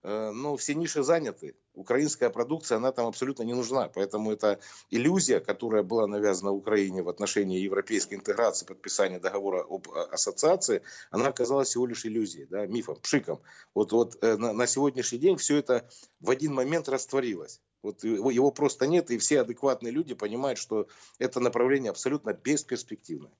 ну, 0.03 0.55
все 0.57 0.73
ниши 0.75 1.03
заняты. 1.03 1.55
Украинская 1.73 2.29
продукция, 2.29 2.77
она 2.77 2.91
там 2.91 3.07
абсолютно 3.07 3.43
не 3.43 3.53
нужна. 3.53 3.87
Поэтому 3.89 4.31
это 4.31 4.59
иллюзия, 4.89 5.39
которая 5.39 5.83
была 5.83 6.07
навязана 6.07 6.51
Украине 6.51 7.01
в 7.03 7.09
отношении 7.09 7.59
европейской 7.59 8.15
интеграции, 8.15 8.65
подписания 8.65 9.19
договора 9.19 9.63
об 9.63 9.87
э, 9.89 10.01
ассоциации, 10.11 10.81
она 11.11 11.27
оказалась 11.27 11.69
всего 11.69 11.85
лишь 11.85 12.05
иллюзией, 12.05 12.45
да, 12.45 12.65
мифом, 12.65 12.97
пшиком. 13.01 13.41
Вот, 13.75 13.91
вот 13.91 14.17
э, 14.21 14.37
на, 14.37 14.53
на 14.53 14.67
сегодняшний 14.67 15.19
день 15.19 15.37
все 15.37 15.57
это 15.57 15.87
в 16.19 16.29
один 16.29 16.53
момент 16.53 16.89
растворилось. 16.89 17.61
Вот 17.83 18.03
его, 18.03 18.29
его 18.31 18.51
просто 18.51 18.87
нет, 18.87 19.09
и 19.11 19.17
все 19.17 19.41
адекватные 19.41 19.91
люди 19.91 20.13
понимают, 20.13 20.59
что 20.59 20.87
это 21.19 21.39
направление 21.39 21.89
абсолютно 21.89 22.33
бесперспективное. 22.33 23.31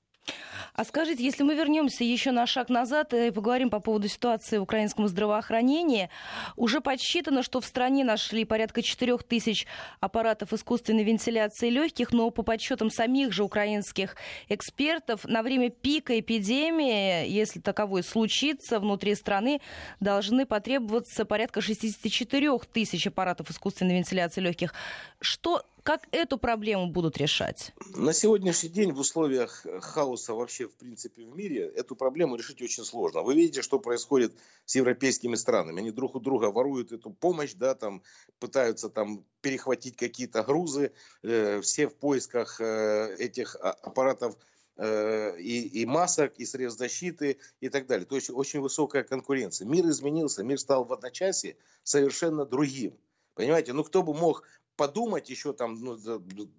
А 0.74 0.84
скажите, 0.84 1.22
если 1.22 1.42
мы 1.42 1.54
вернемся 1.54 2.02
еще 2.02 2.30
на 2.30 2.46
шаг 2.46 2.70
назад 2.70 3.12
и 3.12 3.30
поговорим 3.30 3.68
по 3.68 3.80
поводу 3.80 4.08
ситуации 4.08 4.56
в 4.56 4.62
украинском 4.62 5.06
здравоохранении, 5.06 6.08
уже 6.56 6.80
подсчитано, 6.80 7.42
что 7.42 7.60
в 7.60 7.66
стране 7.66 8.04
нашли 8.04 8.44
порядка 8.46 8.80
4 8.80 9.18
тысяч 9.18 9.66
аппаратов 10.00 10.52
искусственной 10.54 11.04
вентиляции 11.04 11.68
легких, 11.68 12.12
но 12.12 12.30
по 12.30 12.42
подсчетам 12.42 12.90
самих 12.90 13.32
же 13.32 13.44
украинских 13.44 14.16
экспертов, 14.48 15.24
на 15.24 15.42
время 15.42 15.68
пика 15.68 16.18
эпидемии, 16.18 17.28
если 17.28 17.60
таковой 17.60 18.02
случится, 18.02 18.80
внутри 18.80 19.14
страны 19.14 19.60
должны 20.00 20.46
потребоваться 20.46 21.26
порядка 21.26 21.60
64 21.60 22.58
тысяч 22.72 23.06
аппаратов 23.06 23.50
искусственной 23.50 23.96
вентиляции 23.96 24.40
легких. 24.40 24.72
Что 25.20 25.62
как 25.82 26.06
эту 26.12 26.38
проблему 26.38 26.86
будут 26.86 27.18
решать? 27.18 27.72
На 27.94 28.12
сегодняшний 28.12 28.68
день 28.68 28.92
в 28.92 29.00
условиях 29.00 29.66
хаоса 29.80 30.34
вообще 30.34 30.68
в 30.68 30.74
принципе 30.76 31.24
в 31.24 31.34
мире 31.34 31.66
эту 31.66 31.96
проблему 31.96 32.36
решить 32.36 32.62
очень 32.62 32.84
сложно. 32.84 33.22
Вы 33.22 33.34
видите, 33.34 33.62
что 33.62 33.78
происходит 33.78 34.32
с 34.64 34.76
европейскими 34.76 35.34
странами. 35.34 35.80
Они 35.80 35.90
друг 35.90 36.14
у 36.14 36.20
друга 36.20 36.46
воруют 36.46 36.92
эту 36.92 37.10
помощь, 37.10 37.54
да, 37.54 37.74
там 37.74 38.02
пытаются 38.38 38.88
там 38.88 39.24
перехватить 39.40 39.96
какие-то 39.96 40.42
грузы, 40.44 40.92
э, 41.22 41.60
все 41.60 41.88
в 41.88 41.96
поисках 41.96 42.60
э, 42.60 43.16
этих 43.18 43.56
аппаратов 43.56 44.36
э, 44.76 45.38
и, 45.40 45.82
и 45.82 45.86
масок, 45.86 46.34
и 46.36 46.44
средств 46.44 46.78
защиты 46.78 47.38
и 47.60 47.68
так 47.68 47.86
далее. 47.86 48.06
То 48.06 48.14
есть 48.14 48.30
очень 48.30 48.60
высокая 48.60 49.02
конкуренция. 49.02 49.66
Мир 49.66 49.86
изменился, 49.86 50.44
мир 50.44 50.58
стал 50.58 50.84
в 50.84 50.92
одночасье 50.92 51.56
совершенно 51.82 52.46
другим. 52.46 52.96
Понимаете, 53.34 53.72
ну 53.72 53.82
кто 53.82 54.02
бы 54.02 54.12
мог 54.14 54.44
подумать 54.76 55.30
еще 55.30 55.52
там, 55.52 55.74
ну, 55.74 55.96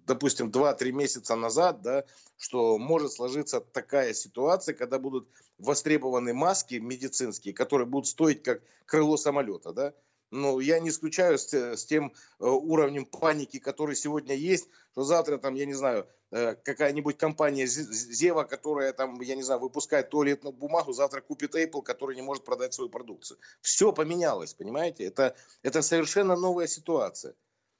допустим, 0.06 0.50
2-3 0.50 0.92
месяца 0.92 1.36
назад, 1.36 1.82
да, 1.82 2.04
что 2.38 2.78
может 2.78 3.12
сложиться 3.12 3.60
такая 3.60 4.14
ситуация, 4.14 4.74
когда 4.74 4.98
будут 4.98 5.28
востребованы 5.58 6.34
маски 6.34 6.74
медицинские, 6.74 7.54
которые 7.54 7.86
будут 7.86 8.08
стоить 8.08 8.42
как 8.42 8.62
крыло 8.86 9.16
самолета, 9.16 9.72
да, 9.72 9.94
но 10.34 10.60
я 10.60 10.80
не 10.80 10.88
исключаю 10.88 11.38
с, 11.38 11.52
с 11.52 11.84
тем 11.84 12.12
э, 12.40 12.44
уровнем 12.44 13.06
паники, 13.06 13.58
который 13.60 13.94
сегодня 13.94 14.34
есть, 14.34 14.68
что 14.90 15.04
завтра 15.04 15.38
там, 15.38 15.54
я 15.54 15.64
не 15.64 15.74
знаю, 15.74 16.08
э, 16.32 16.56
какая-нибудь 16.56 17.16
компания 17.16 17.66
Зева, 17.66 18.42
которая 18.42 18.92
там, 18.92 19.20
я 19.20 19.36
не 19.36 19.42
знаю, 19.42 19.60
выпускает 19.60 20.10
туалетную 20.10 20.52
бумагу, 20.52 20.92
завтра 20.92 21.20
купит 21.20 21.54
Apple, 21.54 21.82
который 21.82 22.16
не 22.16 22.22
может 22.22 22.44
продать 22.44 22.74
свою 22.74 22.90
продукцию. 22.90 23.38
Все 23.60 23.92
поменялось, 23.92 24.54
понимаете? 24.54 25.04
Это, 25.04 25.36
это 25.62 25.82
совершенно 25.82 26.34
новая 26.34 26.66
ситуация. 26.66 27.34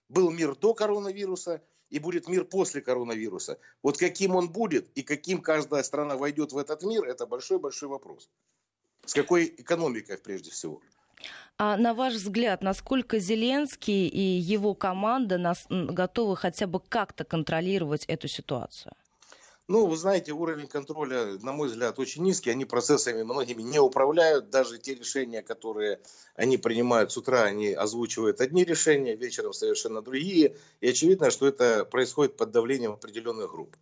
Был 0.08 0.30
мир 0.30 0.54
до 0.56 0.75
коронавируса 0.75 1.62
и 1.90 1.99
будет 1.99 2.28
мир 2.28 2.44
после 2.44 2.80
коронавируса. 2.80 3.58
Вот 3.82 3.99
каким 3.99 4.34
он 4.34 4.49
будет 4.49 4.90
и 4.96 5.02
каким 5.02 5.40
каждая 5.40 5.82
страна 5.82 6.16
войдет 6.16 6.52
в 6.52 6.58
этот 6.58 6.82
мир, 6.82 7.04
это 7.04 7.26
большой-большой 7.26 7.88
вопрос. 7.88 8.28
С 9.06 9.14
какой 9.14 9.46
экономикой 9.46 10.18
прежде 10.18 10.50
всего? 10.50 10.80
А 11.56 11.76
на 11.76 11.94
ваш 11.94 12.14
взгляд, 12.14 12.62
насколько 12.62 13.18
Зеленский 13.18 14.08
и 14.08 14.20
его 14.20 14.75
команда 14.75 15.38
нас, 15.38 15.66
готовы 15.68 16.37
хотя 16.37 16.66
бы 16.66 16.80
как-то 16.80 17.25
контролировать 17.25 18.04
эту 18.06 18.28
ситуацию? 18.28 18.92
Ну, 19.66 19.87
вы 19.87 19.97
знаете, 19.97 20.33
уровень 20.33 20.66
контроля, 20.66 21.38
на 21.40 21.52
мой 21.52 21.68
взгляд, 21.68 21.99
очень 21.99 22.23
низкий. 22.23 22.50
Они 22.50 22.66
процессами 22.66 23.23
многими 23.23 23.62
не 23.62 23.78
управляют. 23.78 24.50
Даже 24.50 24.76
те 24.78 24.94
решения, 24.94 25.42
которые 25.42 26.00
они 26.35 26.59
принимают 26.59 27.12
с 27.12 27.16
утра, 27.16 27.44
они 27.44 27.73
озвучивают 27.73 28.42
одни 28.42 28.64
решения, 28.64 29.16
вечером 29.16 29.54
совершенно 29.54 30.02
другие. 30.02 30.56
И 30.83 30.88
очевидно, 30.88 31.30
что 31.30 31.49
это 31.49 31.87
происходит 31.87 32.37
под 32.37 32.50
давлением 32.50 32.92
определенных 32.92 33.52
групп. 33.52 33.75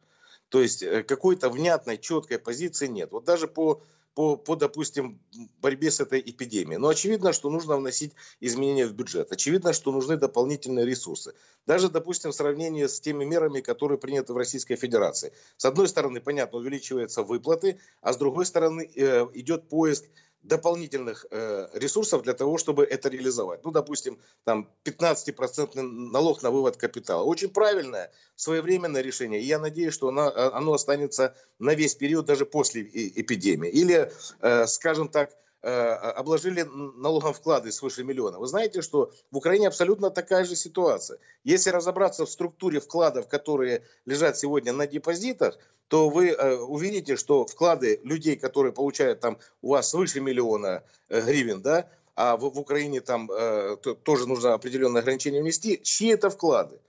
То 0.51 0.61
есть 0.61 0.85
э, 0.85 1.03
какой-то 1.03 1.51
внятной, 1.51 1.99
четкой 1.99 2.39
позиции 2.39 2.87
нет. 2.87 3.11
Вот 3.11 3.25
даже 3.25 3.49
по 3.49 3.83
по, 4.15 4.37
по, 4.37 4.57
допустим, 4.57 5.21
борьбе 5.61 5.91
с 5.91 6.01
этой 6.01 6.21
эпидемией. 6.21 6.79
Но 6.79 6.89
очевидно, 6.89 7.33
что 7.33 7.51
нужно 7.51 7.77
вносить 7.77 8.13
изменения 8.41 8.87
в 8.87 8.93
бюджет. 8.93 9.33
Очевидно, 9.33 9.73
что 9.73 9.93
нужны 9.93 10.17
дополнительные 10.17 10.85
ресурсы. 10.85 11.35
Даже, 11.67 11.89
допустим, 11.89 12.33
в 12.33 12.35
сравнении 12.35 12.87
с 12.87 13.01
теми 13.01 13.25
мерами, 13.25 13.61
которые 13.61 13.99
приняты 13.99 14.33
в 14.33 14.37
Российской 14.37 14.77
Федерации. 14.77 15.33
С 15.57 15.65
одной 15.65 15.89
стороны, 15.89 16.21
понятно, 16.21 16.59
увеличиваются 16.59 17.23
выплаты, 17.23 17.81
а 18.01 18.13
с 18.13 18.17
другой 18.17 18.47
стороны 18.47 18.91
э, 18.95 19.27
идет 19.35 19.69
поиск 19.69 20.05
дополнительных 20.43 21.27
э, 21.31 21.69
ресурсов 21.75 22.23
для 22.23 22.35
того, 22.35 22.59
чтобы 22.59 22.85
это 22.85 23.09
реализовать. 23.09 23.65
Ну, 23.65 23.71
допустим, 23.71 24.19
там 24.45 24.69
15% 24.85 25.81
налог 25.83 26.43
на 26.43 26.51
вывод 26.51 26.77
капитала. 26.77 27.23
Очень 27.23 27.51
правильное, 27.51 28.11
своевременное 28.35 29.03
решение. 29.03 29.41
И 29.41 29.45
я 29.45 29.59
надеюсь, 29.59 29.95
что 29.95 30.09
оно, 30.09 30.33
оно 30.35 30.73
останется 30.73 31.37
на 31.59 31.75
весь 31.75 31.95
период 31.95 32.27
даже 32.27 32.45
после 32.45 32.83
эпидемии. 32.83 33.71
Или, 33.71 34.13
э, 34.41 34.67
скажем 34.67 35.09
так, 35.09 35.31
обложили 35.63 36.63
налогом 36.63 37.33
вклады 37.33 37.71
свыше 37.71 38.03
миллиона. 38.03 38.39
Вы 38.39 38.47
знаете, 38.47 38.83
что 38.83 39.13
в 39.31 39.37
Украине 39.37 39.69
абсолютно 39.69 40.11
такая 40.11 40.45
же 40.45 40.57
ситуация. 40.57 41.19
Если 41.45 41.71
разобраться 41.71 42.27
в 42.27 42.31
структуре 42.31 42.81
вкладов, 42.81 43.29
которые 43.29 43.85
лежат 44.05 44.37
сегодня 44.37 44.73
на 44.73 44.87
депозитах, 44.87 45.59
то 45.93 46.09
вы 46.09 46.31
э, 46.31 46.57
увидите, 46.57 47.17
что 47.17 47.45
вклады 47.45 48.01
людей, 48.03 48.37
которые 48.37 48.73
получают 48.73 49.21
там 49.21 49.39
у 49.61 49.73
вас 49.73 49.91
свыше 49.91 50.21
миллиона 50.21 50.85
э, 51.11 51.21
гривен, 51.21 51.61
да, 51.61 51.87
а 52.15 52.39
в, 52.39 52.49
в 52.49 52.59
Украине 52.59 53.03
там 53.03 53.31
э, 53.31 53.77
то, 53.77 53.95
тоже 53.95 54.27
нужно 54.27 54.55
определенное 54.55 55.03
ограничение 55.03 55.43
внести, 55.43 55.79
чьи 55.83 56.09
это 56.09 56.31
вклады? 56.31 56.81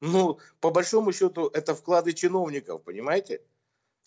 Ну, 0.00 0.38
по 0.60 0.70
большому 0.70 1.12
счету, 1.12 1.48
это 1.48 1.74
вклады 1.74 2.12
чиновников, 2.12 2.82
понимаете? 2.82 3.40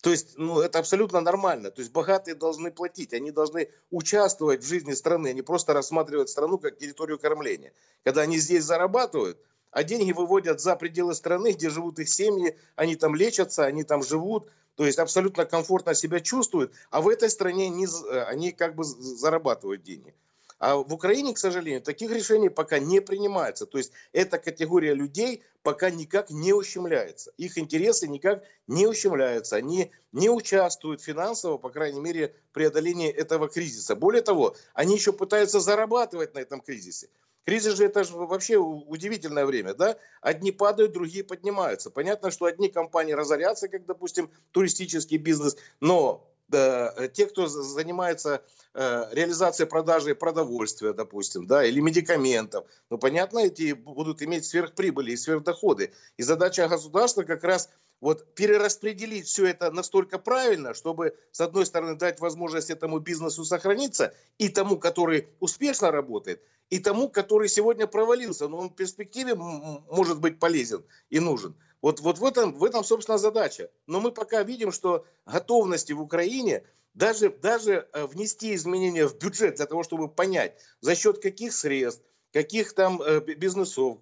То 0.00 0.10
есть, 0.10 0.38
ну, 0.38 0.60
это 0.60 0.78
абсолютно 0.78 1.20
нормально. 1.20 1.70
То 1.70 1.80
есть, 1.80 1.92
богатые 1.92 2.34
должны 2.34 2.70
платить, 2.70 3.12
они 3.12 3.30
должны 3.30 3.70
участвовать 3.90 4.62
в 4.62 4.66
жизни 4.66 4.92
страны, 4.92 5.28
они 5.28 5.42
просто 5.42 5.74
рассматривать 5.74 6.30
страну 6.30 6.58
как 6.58 6.78
территорию 6.78 7.18
кормления. 7.18 7.72
Когда 8.02 8.22
они 8.22 8.38
здесь 8.38 8.64
зарабатывают, 8.64 9.38
а 9.70 9.84
деньги 9.84 10.12
выводят 10.12 10.60
за 10.60 10.74
пределы 10.74 11.14
страны, 11.14 11.52
где 11.52 11.68
живут 11.68 11.98
их 11.98 12.08
семьи, 12.08 12.56
они 12.76 12.96
там 12.96 13.14
лечатся, 13.14 13.64
они 13.64 13.84
там 13.84 14.02
живут, 14.02 14.50
то 14.74 14.86
есть 14.86 14.98
абсолютно 14.98 15.44
комфортно 15.44 15.94
себя 15.94 16.20
чувствуют, 16.20 16.72
а 16.90 17.02
в 17.02 17.08
этой 17.08 17.28
стране 17.28 17.66
они, 17.66 17.86
они 18.26 18.52
как 18.52 18.74
бы 18.74 18.84
зарабатывают 18.84 19.82
деньги. 19.82 20.14
А 20.60 20.76
в 20.76 20.92
Украине, 20.92 21.32
к 21.32 21.38
сожалению, 21.38 21.80
таких 21.80 22.12
решений 22.12 22.50
пока 22.50 22.78
не 22.78 23.00
принимается. 23.00 23.64
То 23.64 23.78
есть 23.78 23.92
эта 24.12 24.38
категория 24.38 24.92
людей 24.92 25.42
пока 25.62 25.90
никак 25.90 26.30
не 26.30 26.52
ущемляется. 26.52 27.32
Их 27.38 27.56
интересы 27.56 28.06
никак 28.06 28.44
не 28.66 28.86
ущемляются. 28.86 29.56
Они 29.56 29.90
не 30.12 30.28
участвуют 30.28 31.00
финансово, 31.00 31.56
по 31.56 31.70
крайней 31.70 32.00
мере, 32.00 32.34
в 32.50 32.54
преодолении 32.54 33.10
этого 33.10 33.48
кризиса. 33.48 33.96
Более 33.96 34.20
того, 34.20 34.54
они 34.74 34.94
еще 34.94 35.14
пытаются 35.14 35.60
зарабатывать 35.60 36.34
на 36.34 36.40
этом 36.40 36.60
кризисе. 36.60 37.08
Кризис 37.46 37.78
же 37.78 37.86
это 37.86 38.04
же 38.04 38.12
вообще 38.14 38.58
удивительное 38.58 39.46
время, 39.46 39.72
да? 39.72 39.96
Одни 40.20 40.52
падают, 40.52 40.92
другие 40.92 41.24
поднимаются. 41.24 41.90
Понятно, 41.90 42.30
что 42.30 42.44
одни 42.44 42.68
компании 42.68 43.14
разорятся, 43.14 43.68
как, 43.68 43.86
допустим, 43.86 44.30
туристический 44.50 45.16
бизнес, 45.16 45.56
но 45.80 46.29
те, 46.50 47.26
кто 47.26 47.46
занимается 47.46 48.42
э, 48.74 49.04
реализацией 49.12 49.68
продажи 49.68 50.14
продовольствия, 50.14 50.92
допустим, 50.92 51.46
да, 51.46 51.64
или 51.64 51.80
медикаментов, 51.80 52.66
ну, 52.90 52.98
понятно, 52.98 53.40
эти 53.40 53.72
будут 53.72 54.22
иметь 54.22 54.44
сверхприбыли 54.44 55.12
и 55.12 55.16
сверхдоходы. 55.16 55.92
И 56.16 56.22
задача 56.22 56.68
государства 56.68 57.22
как 57.22 57.44
раз 57.44 57.70
вот 58.00 58.34
перераспределить 58.34 59.26
все 59.26 59.46
это 59.46 59.70
настолько 59.70 60.18
правильно, 60.18 60.74
чтобы, 60.74 61.16
с 61.32 61.40
одной 61.40 61.66
стороны, 61.66 61.96
дать 61.96 62.20
возможность 62.20 62.70
этому 62.70 62.98
бизнесу 62.98 63.44
сохраниться, 63.44 64.14
и 64.38 64.48
тому, 64.48 64.78
который 64.78 65.28
успешно 65.38 65.90
работает, 65.90 66.42
и 66.70 66.78
тому, 66.78 67.08
который 67.08 67.48
сегодня 67.48 67.86
провалился, 67.86 68.48
но 68.48 68.58
он 68.58 68.70
в 68.70 68.74
перспективе 68.74 69.34
может 69.34 70.20
быть 70.20 70.38
полезен 70.38 70.84
и 71.10 71.20
нужен. 71.20 71.54
Вот, 71.82 72.00
вот 72.00 72.18
в, 72.18 72.24
этом, 72.24 72.54
в 72.54 72.64
этом, 72.64 72.84
собственно, 72.84 73.18
задача. 73.18 73.70
Но 73.86 74.00
мы 74.00 74.12
пока 74.12 74.42
видим, 74.42 74.72
что 74.72 75.06
готовности 75.26 75.92
в 75.92 76.00
Украине 76.00 76.62
даже, 76.94 77.30
даже 77.30 77.88
э, 77.92 78.06
внести 78.06 78.54
изменения 78.54 79.06
в 79.06 79.16
бюджет 79.18 79.56
для 79.56 79.66
того, 79.66 79.82
чтобы 79.82 80.08
понять, 80.08 80.56
за 80.80 80.94
счет 80.94 81.22
каких 81.22 81.52
средств, 81.52 82.02
каких 82.32 82.74
там 82.74 83.00
э, 83.00 83.20
бизнесов, 83.20 83.98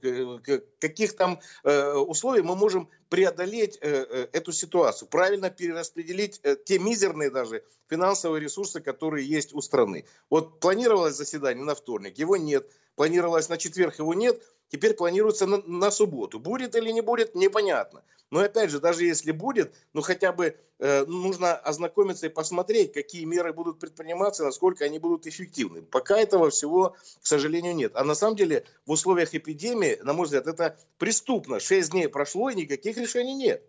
каких 0.81 1.17
там 1.17 1.41
э, 1.65 1.93
условий 1.93 2.43
мы 2.43 2.57
можем 2.57 2.89
преодолеть 3.09 3.77
эту 3.77 4.53
ситуацию, 4.53 5.09
правильно 5.09 5.49
перераспределить 5.49 6.43
те 6.67 6.79
мизерные 6.79 7.31
даже 7.31 7.65
финансовые 7.89 8.43
ресурсы, 8.43 8.81
которые 8.81 9.27
есть 9.27 9.55
у 9.55 9.63
страны. 9.63 10.05
Вот 10.29 10.61
планировалось 10.61 11.15
заседание 11.15 11.65
на 11.65 11.75
вторник, 11.75 12.19
его 12.19 12.37
нет. 12.37 12.71
Планировалось 12.97 13.49
на 13.49 13.57
четверг, 13.57 13.99
его 13.99 14.13
нет 14.13 14.43
теперь 14.69 14.95
планируется 14.95 15.47
на, 15.47 15.59
на 15.67 15.91
субботу. 15.91 16.39
Будет 16.39 16.75
или 16.75 16.91
не 16.91 17.01
будет, 17.01 17.35
непонятно. 17.35 18.03
Но 18.31 18.41
опять 18.41 18.71
же, 18.71 18.79
даже 18.79 19.05
если 19.05 19.33
будет, 19.33 19.73
ну 19.95 20.03
хотя 20.03 20.33
бы 20.33 20.57
э, 20.79 21.05
нужно 21.07 21.55
ознакомиться 21.55 22.27
и 22.27 22.31
посмотреть, 22.31 22.93
какие 22.93 23.25
меры 23.25 23.53
будут 23.53 23.79
предприниматься, 23.79 24.45
насколько 24.45 24.85
они 24.85 24.99
будут 24.99 25.27
эффективны. 25.27 25.83
Пока 25.83 26.19
этого 26.19 26.51
всего, 26.51 26.97
к 27.23 27.27
сожалению, 27.27 27.75
нет. 27.75 27.93
А 27.95 28.05
на 28.05 28.15
самом 28.15 28.37
деле 28.37 28.65
в 28.85 28.91
условиях 28.93 29.35
эпидемии, 29.35 29.99
на 30.03 30.13
мой 30.13 30.27
взгляд, 30.27 30.47
это 30.47 30.77
преступно. 30.99 31.59
Шесть 31.59 31.91
дней 31.93 32.09
прошло 32.09 32.51
и 32.51 32.55
никаких 32.55 32.99
решений 32.99 33.35
нет. 33.35 33.63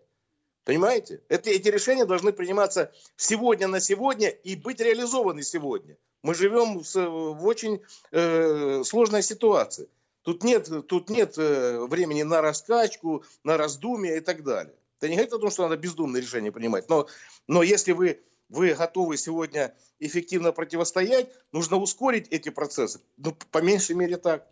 Понимаете? 0.64 1.22
Это, 1.28 1.48
эти 1.50 1.68
решения 1.68 2.04
должны 2.04 2.32
приниматься 2.32 2.92
сегодня 3.16 3.66
на 3.66 3.80
сегодня 3.80 4.28
и 4.28 4.56
быть 4.56 4.80
реализованы 4.80 5.42
сегодня. 5.42 5.96
Мы 6.22 6.34
живем 6.34 6.80
в, 6.80 6.94
в 6.94 7.46
очень 7.46 7.80
э, 8.10 8.82
сложной 8.84 9.22
ситуации. 9.22 9.88
Тут 10.22 10.44
нет, 10.44 10.68
тут 10.86 11.08
нет 11.08 11.38
э, 11.38 11.80
времени 11.86 12.22
на 12.22 12.42
раскачку, 12.42 13.24
на 13.42 13.56
раздумие 13.56 14.18
и 14.18 14.20
так 14.20 14.42
далее. 14.42 14.74
Это 14.98 15.08
не 15.08 15.16
говорит 15.16 15.32
о 15.32 15.38
том, 15.38 15.50
что 15.50 15.62
надо 15.62 15.78
бездумные 15.78 16.20
решения 16.20 16.52
принимать. 16.52 16.88
Но, 16.90 17.08
но 17.46 17.62
если 17.62 17.92
вы, 17.92 18.20
вы 18.50 18.74
готовы 18.74 19.16
сегодня 19.16 19.74
эффективно 19.98 20.52
противостоять, 20.52 21.30
нужно 21.52 21.78
ускорить 21.78 22.28
эти 22.28 22.50
процессы. 22.50 23.00
Ну, 23.16 23.34
по 23.50 23.58
меньшей 23.62 23.96
мере 23.96 24.18
так. 24.18 24.46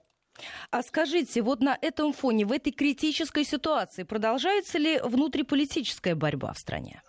А 0.70 0.82
скажите, 0.82 1.42
вот 1.42 1.60
на 1.60 1.76
этом 1.80 2.12
фоне, 2.12 2.46
в 2.46 2.52
этой 2.52 2.72
критической 2.72 3.44
ситуации, 3.44 4.04
продолжается 4.04 4.78
ли 4.78 4.98
внутриполитическая 5.00 6.14
борьба 6.14 6.54
в 6.54 6.58
стране? 6.58 7.02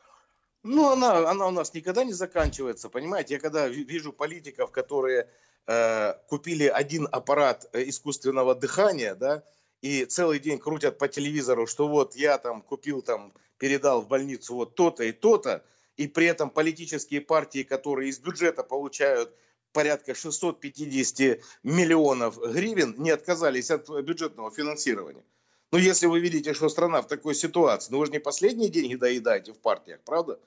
Ну, 0.63 0.89
она, 0.89 1.29
она 1.29 1.47
у 1.47 1.51
нас 1.51 1.73
никогда 1.73 2.03
не 2.03 2.11
заканчивается, 2.11 2.89
понимаете? 2.89 3.35
Я 3.35 3.39
когда 3.39 3.67
вижу 3.67 4.11
политиков, 4.11 4.71
которые 4.71 5.29
Э, 5.71 6.15
купили 6.27 6.63
один 6.63 7.08
аппарат 7.12 7.69
э, 7.73 7.88
искусственного 7.89 8.55
дыхания, 8.55 9.13
да, 9.13 9.43
и 9.84 10.03
целый 10.05 10.39
день 10.39 10.58
крутят 10.58 10.97
по 10.97 11.08
телевизору, 11.08 11.67
что 11.67 11.88
вот 11.88 12.15
я 12.15 12.39
там 12.39 12.63
купил, 12.63 13.03
там, 13.03 13.32
передал 13.60 14.01
в 14.01 14.08
больницу 14.08 14.55
вот 14.55 14.73
то-то 14.73 15.03
и 15.03 15.12
то-то, 15.12 15.63
и 15.95 16.08
при 16.08 16.25
этом 16.25 16.49
политические 16.49 17.21
партии, 17.21 17.62
которые 17.62 18.10
из 18.10 18.17
бюджета 18.17 18.63
получают 18.63 19.32
порядка 19.71 20.15
650 20.15 21.39
миллионов 21.62 22.39
гривен, 22.39 22.95
не 22.97 23.12
отказались 23.12 23.69
от 23.69 23.88
бюджетного 23.89 24.49
финансирования. 24.49 25.23
Ну, 25.71 25.77
если 25.77 26.08
вы 26.08 26.19
видите, 26.19 26.55
что 26.55 26.69
страна 26.69 27.03
в 27.03 27.08
такой 27.08 27.36
ситуации, 27.36 27.91
ну 27.91 27.99
вы 27.99 28.08
же 28.08 28.12
не 28.12 28.19
последние 28.19 28.69
деньги 28.69 28.95
доедаете 28.95 29.53
в 29.53 29.60
партиях, 29.60 29.99
правда? 30.03 30.39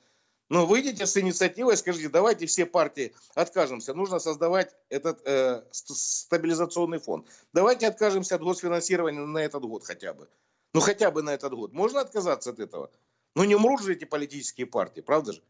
Но 0.52 0.66
выйдите 0.66 1.06
с 1.06 1.16
инициативой, 1.16 1.78
скажите, 1.78 2.10
давайте 2.10 2.44
все 2.44 2.66
партии 2.66 3.14
откажемся. 3.34 3.94
Нужно 3.94 4.18
создавать 4.18 4.76
этот 4.90 5.26
э, 5.26 5.62
стабилизационный 5.70 6.98
фонд. 6.98 7.26
Давайте 7.54 7.86
откажемся 7.86 8.34
от 8.34 8.42
госфинансирования 8.42 9.22
на 9.22 9.38
этот 9.38 9.62
год 9.62 9.82
хотя 9.82 10.12
бы. 10.12 10.28
Ну 10.74 10.80
хотя 10.80 11.10
бы 11.10 11.22
на 11.22 11.30
этот 11.30 11.54
год. 11.54 11.72
Можно 11.72 12.02
отказаться 12.02 12.50
от 12.50 12.60
этого? 12.60 12.90
Ну 13.34 13.44
не 13.44 13.54
умрут 13.54 13.80
же 13.80 13.94
эти 13.94 14.04
политические 14.04 14.66
партии, 14.66 15.00
правда 15.00 15.32
же? 15.32 15.42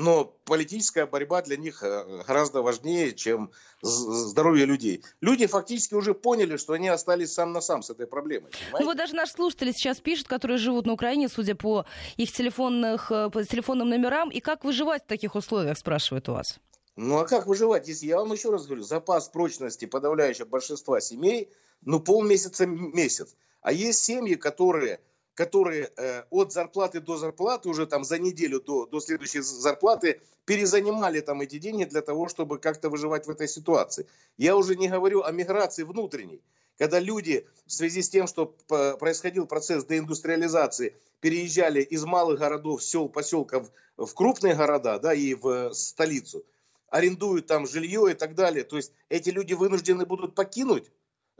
Но 0.00 0.24
политическая 0.24 1.06
борьба 1.06 1.42
для 1.42 1.56
них 1.56 1.82
э, 1.82 2.22
гораздо 2.26 2.62
важнее, 2.62 3.12
чем 3.12 3.50
здоровье 3.82 4.64
людей. 4.64 5.04
Люди 5.20 5.46
фактически 5.46 5.94
уже 5.94 6.14
поняли, 6.14 6.56
что 6.56 6.72
они 6.72 6.88
остались 6.88 7.34
сам 7.34 7.52
на 7.52 7.60
сам 7.60 7.82
с 7.82 7.90
этой 7.90 8.06
проблемой. 8.06 8.50
Ну 8.72 8.84
вот 8.86 8.96
даже 8.96 9.14
наши 9.14 9.32
слушатели 9.32 9.72
сейчас 9.72 10.00
пишут, 10.00 10.26
которые 10.26 10.56
живут 10.56 10.86
на 10.86 10.94
Украине, 10.94 11.28
судя 11.28 11.54
по 11.54 11.84
их 12.16 12.32
телефонных, 12.32 13.12
э, 13.12 13.28
по 13.30 13.44
телефонным 13.44 13.90
номерам, 13.90 14.30
и 14.30 14.40
как 14.40 14.64
выживать 14.64 15.04
в 15.04 15.06
таких 15.06 15.34
условиях, 15.34 15.76
спрашивают 15.76 16.28
у 16.30 16.32
вас. 16.32 16.58
Ну 16.96 17.18
а 17.18 17.26
как 17.26 17.46
выживать, 17.46 17.86
если 17.88 18.06
я 18.06 18.18
вам 18.18 18.32
еще 18.32 18.50
раз 18.50 18.66
говорю, 18.66 18.82
запас 18.82 19.28
прочности 19.28 19.84
подавляющего 19.84 20.46
большинства 20.46 21.00
семей, 21.00 21.50
ну 21.82 22.00
полмесяца 22.00 22.64
месяц. 22.66 23.36
А 23.60 23.72
есть 23.72 24.02
семьи, 24.02 24.34
которые, 24.34 25.00
которые 25.40 25.90
э, 25.96 26.24
от 26.28 26.52
зарплаты 26.52 27.00
до 27.00 27.16
зарплаты 27.16 27.70
уже 27.70 27.86
там 27.86 28.04
за 28.04 28.18
неделю 28.18 28.60
до, 28.60 28.84
до 28.84 29.00
следующей 29.00 29.40
зарплаты 29.40 30.20
перезанимали 30.44 31.20
там 31.20 31.40
эти 31.40 31.58
деньги 31.58 31.84
для 31.84 32.02
того, 32.02 32.28
чтобы 32.28 32.58
как-то 32.58 32.90
выживать 32.90 33.26
в 33.26 33.30
этой 33.30 33.48
ситуации. 33.48 34.06
Я 34.36 34.54
уже 34.54 34.76
не 34.76 34.88
говорю 34.88 35.22
о 35.22 35.32
миграции 35.32 35.84
внутренней. 35.84 36.42
Когда 36.76 37.00
люди 37.00 37.46
в 37.64 37.72
связи 37.72 38.02
с 38.02 38.10
тем, 38.10 38.26
что 38.26 38.54
происходил 38.98 39.46
процесс 39.46 39.86
деиндустриализации, 39.86 40.94
переезжали 41.20 41.80
из 41.80 42.04
малых 42.04 42.38
городов, 42.38 42.82
сел, 42.82 43.08
поселков 43.08 43.70
в 43.96 44.12
крупные 44.12 44.54
города 44.54 44.98
да, 44.98 45.14
и 45.14 45.32
в 45.32 45.72
столицу, 45.72 46.44
арендуют 46.90 47.46
там 47.46 47.66
жилье 47.66 48.10
и 48.10 48.14
так 48.14 48.34
далее. 48.34 48.64
То 48.64 48.76
есть 48.76 48.92
эти 49.08 49.30
люди 49.30 49.54
вынуждены 49.54 50.04
будут 50.04 50.34
покинуть 50.34 50.90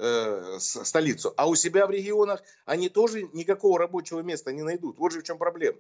э, 0.01 0.59
столицу, 0.59 1.35
а 1.37 1.49
у 1.49 1.55
себя 1.55 1.87
в 1.87 1.91
регионах 1.91 2.43
они 2.65 2.89
тоже 2.89 3.29
никакого 3.33 3.79
рабочего 3.79 4.21
места 4.21 4.53
не 4.53 4.63
найдут. 4.63 4.99
Вот 4.99 5.13
же 5.13 5.21
в 5.21 5.25
чем 5.25 5.39
проблема. 5.39 5.79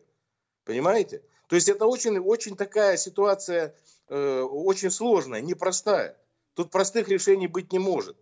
Понимаете? 0.64 1.22
То 1.48 1.56
есть 1.56 1.68
это 1.68 1.86
очень, 1.86 2.18
очень 2.18 2.56
такая 2.56 2.96
ситуация, 2.96 3.74
э, 4.08 4.40
очень 4.42 4.90
сложная, 4.90 5.40
непростая. 5.40 6.16
Тут 6.54 6.70
простых 6.70 7.08
решений 7.08 7.46
быть 7.46 7.72
не 7.72 7.78
может. 7.78 8.16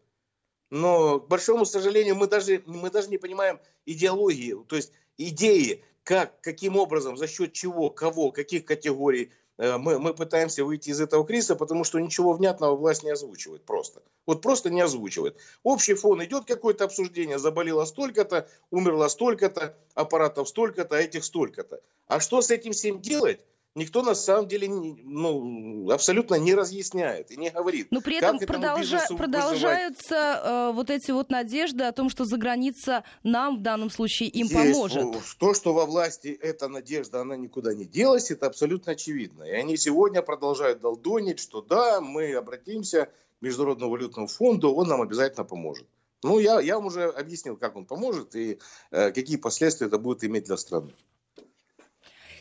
Но, 0.71 1.19
к 1.19 1.29
большому 1.29 1.65
сожалению, 1.65 2.15
мы 2.15 2.27
даже, 2.27 2.63
мы 2.67 2.91
даже 2.91 3.09
не 3.09 3.19
понимаем 3.19 3.59
идеологии, 3.87 4.55
то 4.69 4.77
есть 4.77 4.93
идеи, 5.17 5.83
как, 6.05 6.41
каким 6.43 6.77
образом, 6.77 7.17
за 7.17 7.27
счет 7.27 7.53
чего, 7.53 7.91
кого, 7.91 8.33
каких 8.33 8.65
категорий 8.65 9.33
мы, 9.59 9.99
мы 9.99 10.15
пытаемся 10.15 10.65
выйти 10.65 10.91
из 10.91 11.01
этого 11.01 11.27
кризиса, 11.27 11.57
потому 11.57 11.85
что 11.85 11.99
ничего 11.99 12.33
внятного 12.33 12.77
власть 12.77 13.03
не 13.03 13.11
озвучивает 13.11 13.65
просто. 13.65 14.03
Вот 14.25 14.41
просто 14.41 14.71
не 14.71 14.81
озвучивает. 14.81 15.37
Общий 15.65 15.95
фон 15.95 16.25
идет 16.25 16.45
какое-то 16.45 16.85
обсуждение, 16.85 17.39
заболело 17.39 17.85
столько-то, 17.85 18.49
умерло 18.71 19.09
столько-то, 19.09 19.77
аппаратов 19.95 20.49
столько-то, 20.49 20.97
а 20.97 21.01
этих 21.01 21.25
столько-то. 21.25 21.81
А 22.07 22.21
что 22.21 22.41
с 22.41 22.51
этим 22.51 22.73
всем 22.73 23.01
делать? 23.01 23.41
Никто 23.79 24.03
на 24.03 24.15
самом 24.15 24.49
деле 24.49 24.69
ну, 24.69 25.91
абсолютно 25.91 26.35
не 26.35 26.55
разъясняет 26.55 27.31
и 27.31 27.37
не 27.37 27.51
говорит. 27.51 27.89
Но 27.91 28.01
при 28.01 28.17
этом 28.17 28.39
продолжа... 28.39 29.01
продолжаются 29.17 30.15
э, 30.15 30.73
вот 30.75 30.91
эти 30.91 31.11
вот 31.11 31.31
надежды 31.31 31.85
о 31.85 31.93
том, 31.93 32.11
что 32.11 32.25
за 32.25 32.37
граница 32.37 33.05
нам 33.23 33.59
в 33.59 33.63
данном 33.63 33.91
случае 33.91 34.29
им 34.29 34.47
Есть, 34.47 34.55
поможет. 34.55 35.07
То, 35.39 35.55
что 35.55 35.73
во 35.73 35.87
власти 35.87 36.29
эта 36.29 36.69
надежда, 36.69 37.21
она 37.21 37.37
никуда 37.37 37.75
не 37.75 37.85
делась, 37.85 38.31
это 38.31 38.47
абсолютно 38.47 38.93
очевидно. 38.93 39.45
И 39.45 39.51
они 39.53 39.77
сегодня 39.77 40.21
продолжают 40.23 40.81
долдонить, 40.81 41.39
что 41.39 41.63
да, 41.63 42.01
мы 42.01 42.35
обратимся 42.35 43.07
к 43.39 43.43
Международному 43.43 43.93
валютному 43.93 44.27
фонду, 44.27 44.75
он 44.75 44.89
нам 44.89 45.01
обязательно 45.01 45.45
поможет. 45.45 45.87
Ну, 46.25 46.41
я, 46.41 46.61
я 46.61 46.77
вам 46.77 46.87
уже 46.87 47.05
объяснил, 47.05 47.57
как 47.57 47.77
он 47.77 47.87
поможет 47.87 48.35
и 48.35 48.59
э, 48.91 49.13
какие 49.13 49.37
последствия 49.37 49.87
это 49.87 49.99
будет 49.99 50.25
иметь 50.25 50.45
для 50.45 50.57
страны. 50.57 50.93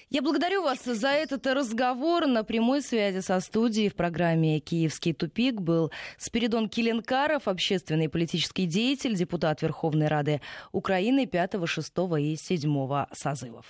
Я 0.10 0.22
благодарю 0.22 0.64
вас 0.64 0.86
за 0.86 1.10
этот 1.10 1.46
разговор. 1.48 2.28
На 2.28 2.46
прямой 2.46 2.82
связи 2.82 3.20
со 3.20 3.42
студией 3.42 3.90
в 3.90 3.96
программе 3.96 4.62
«Киевский 4.62 5.14
тупик» 5.14 5.60
был 5.60 5.92
Спиридон 6.18 6.70
Киленкаров, 6.70 7.50
общественный 7.50 8.06
и 8.06 8.08
политический 8.08 8.68
деятель, 8.68 9.16
депутат 9.16 9.62
Верховной 9.62 10.08
Рады 10.08 10.40
Украины 10.72 11.26
5, 11.26 11.56
6 11.66 11.94
и 12.20 12.38
7 12.38 13.06
созывов. 13.12 13.66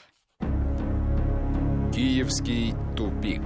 «Киевский 1.92 2.76
тупик». 2.96 3.42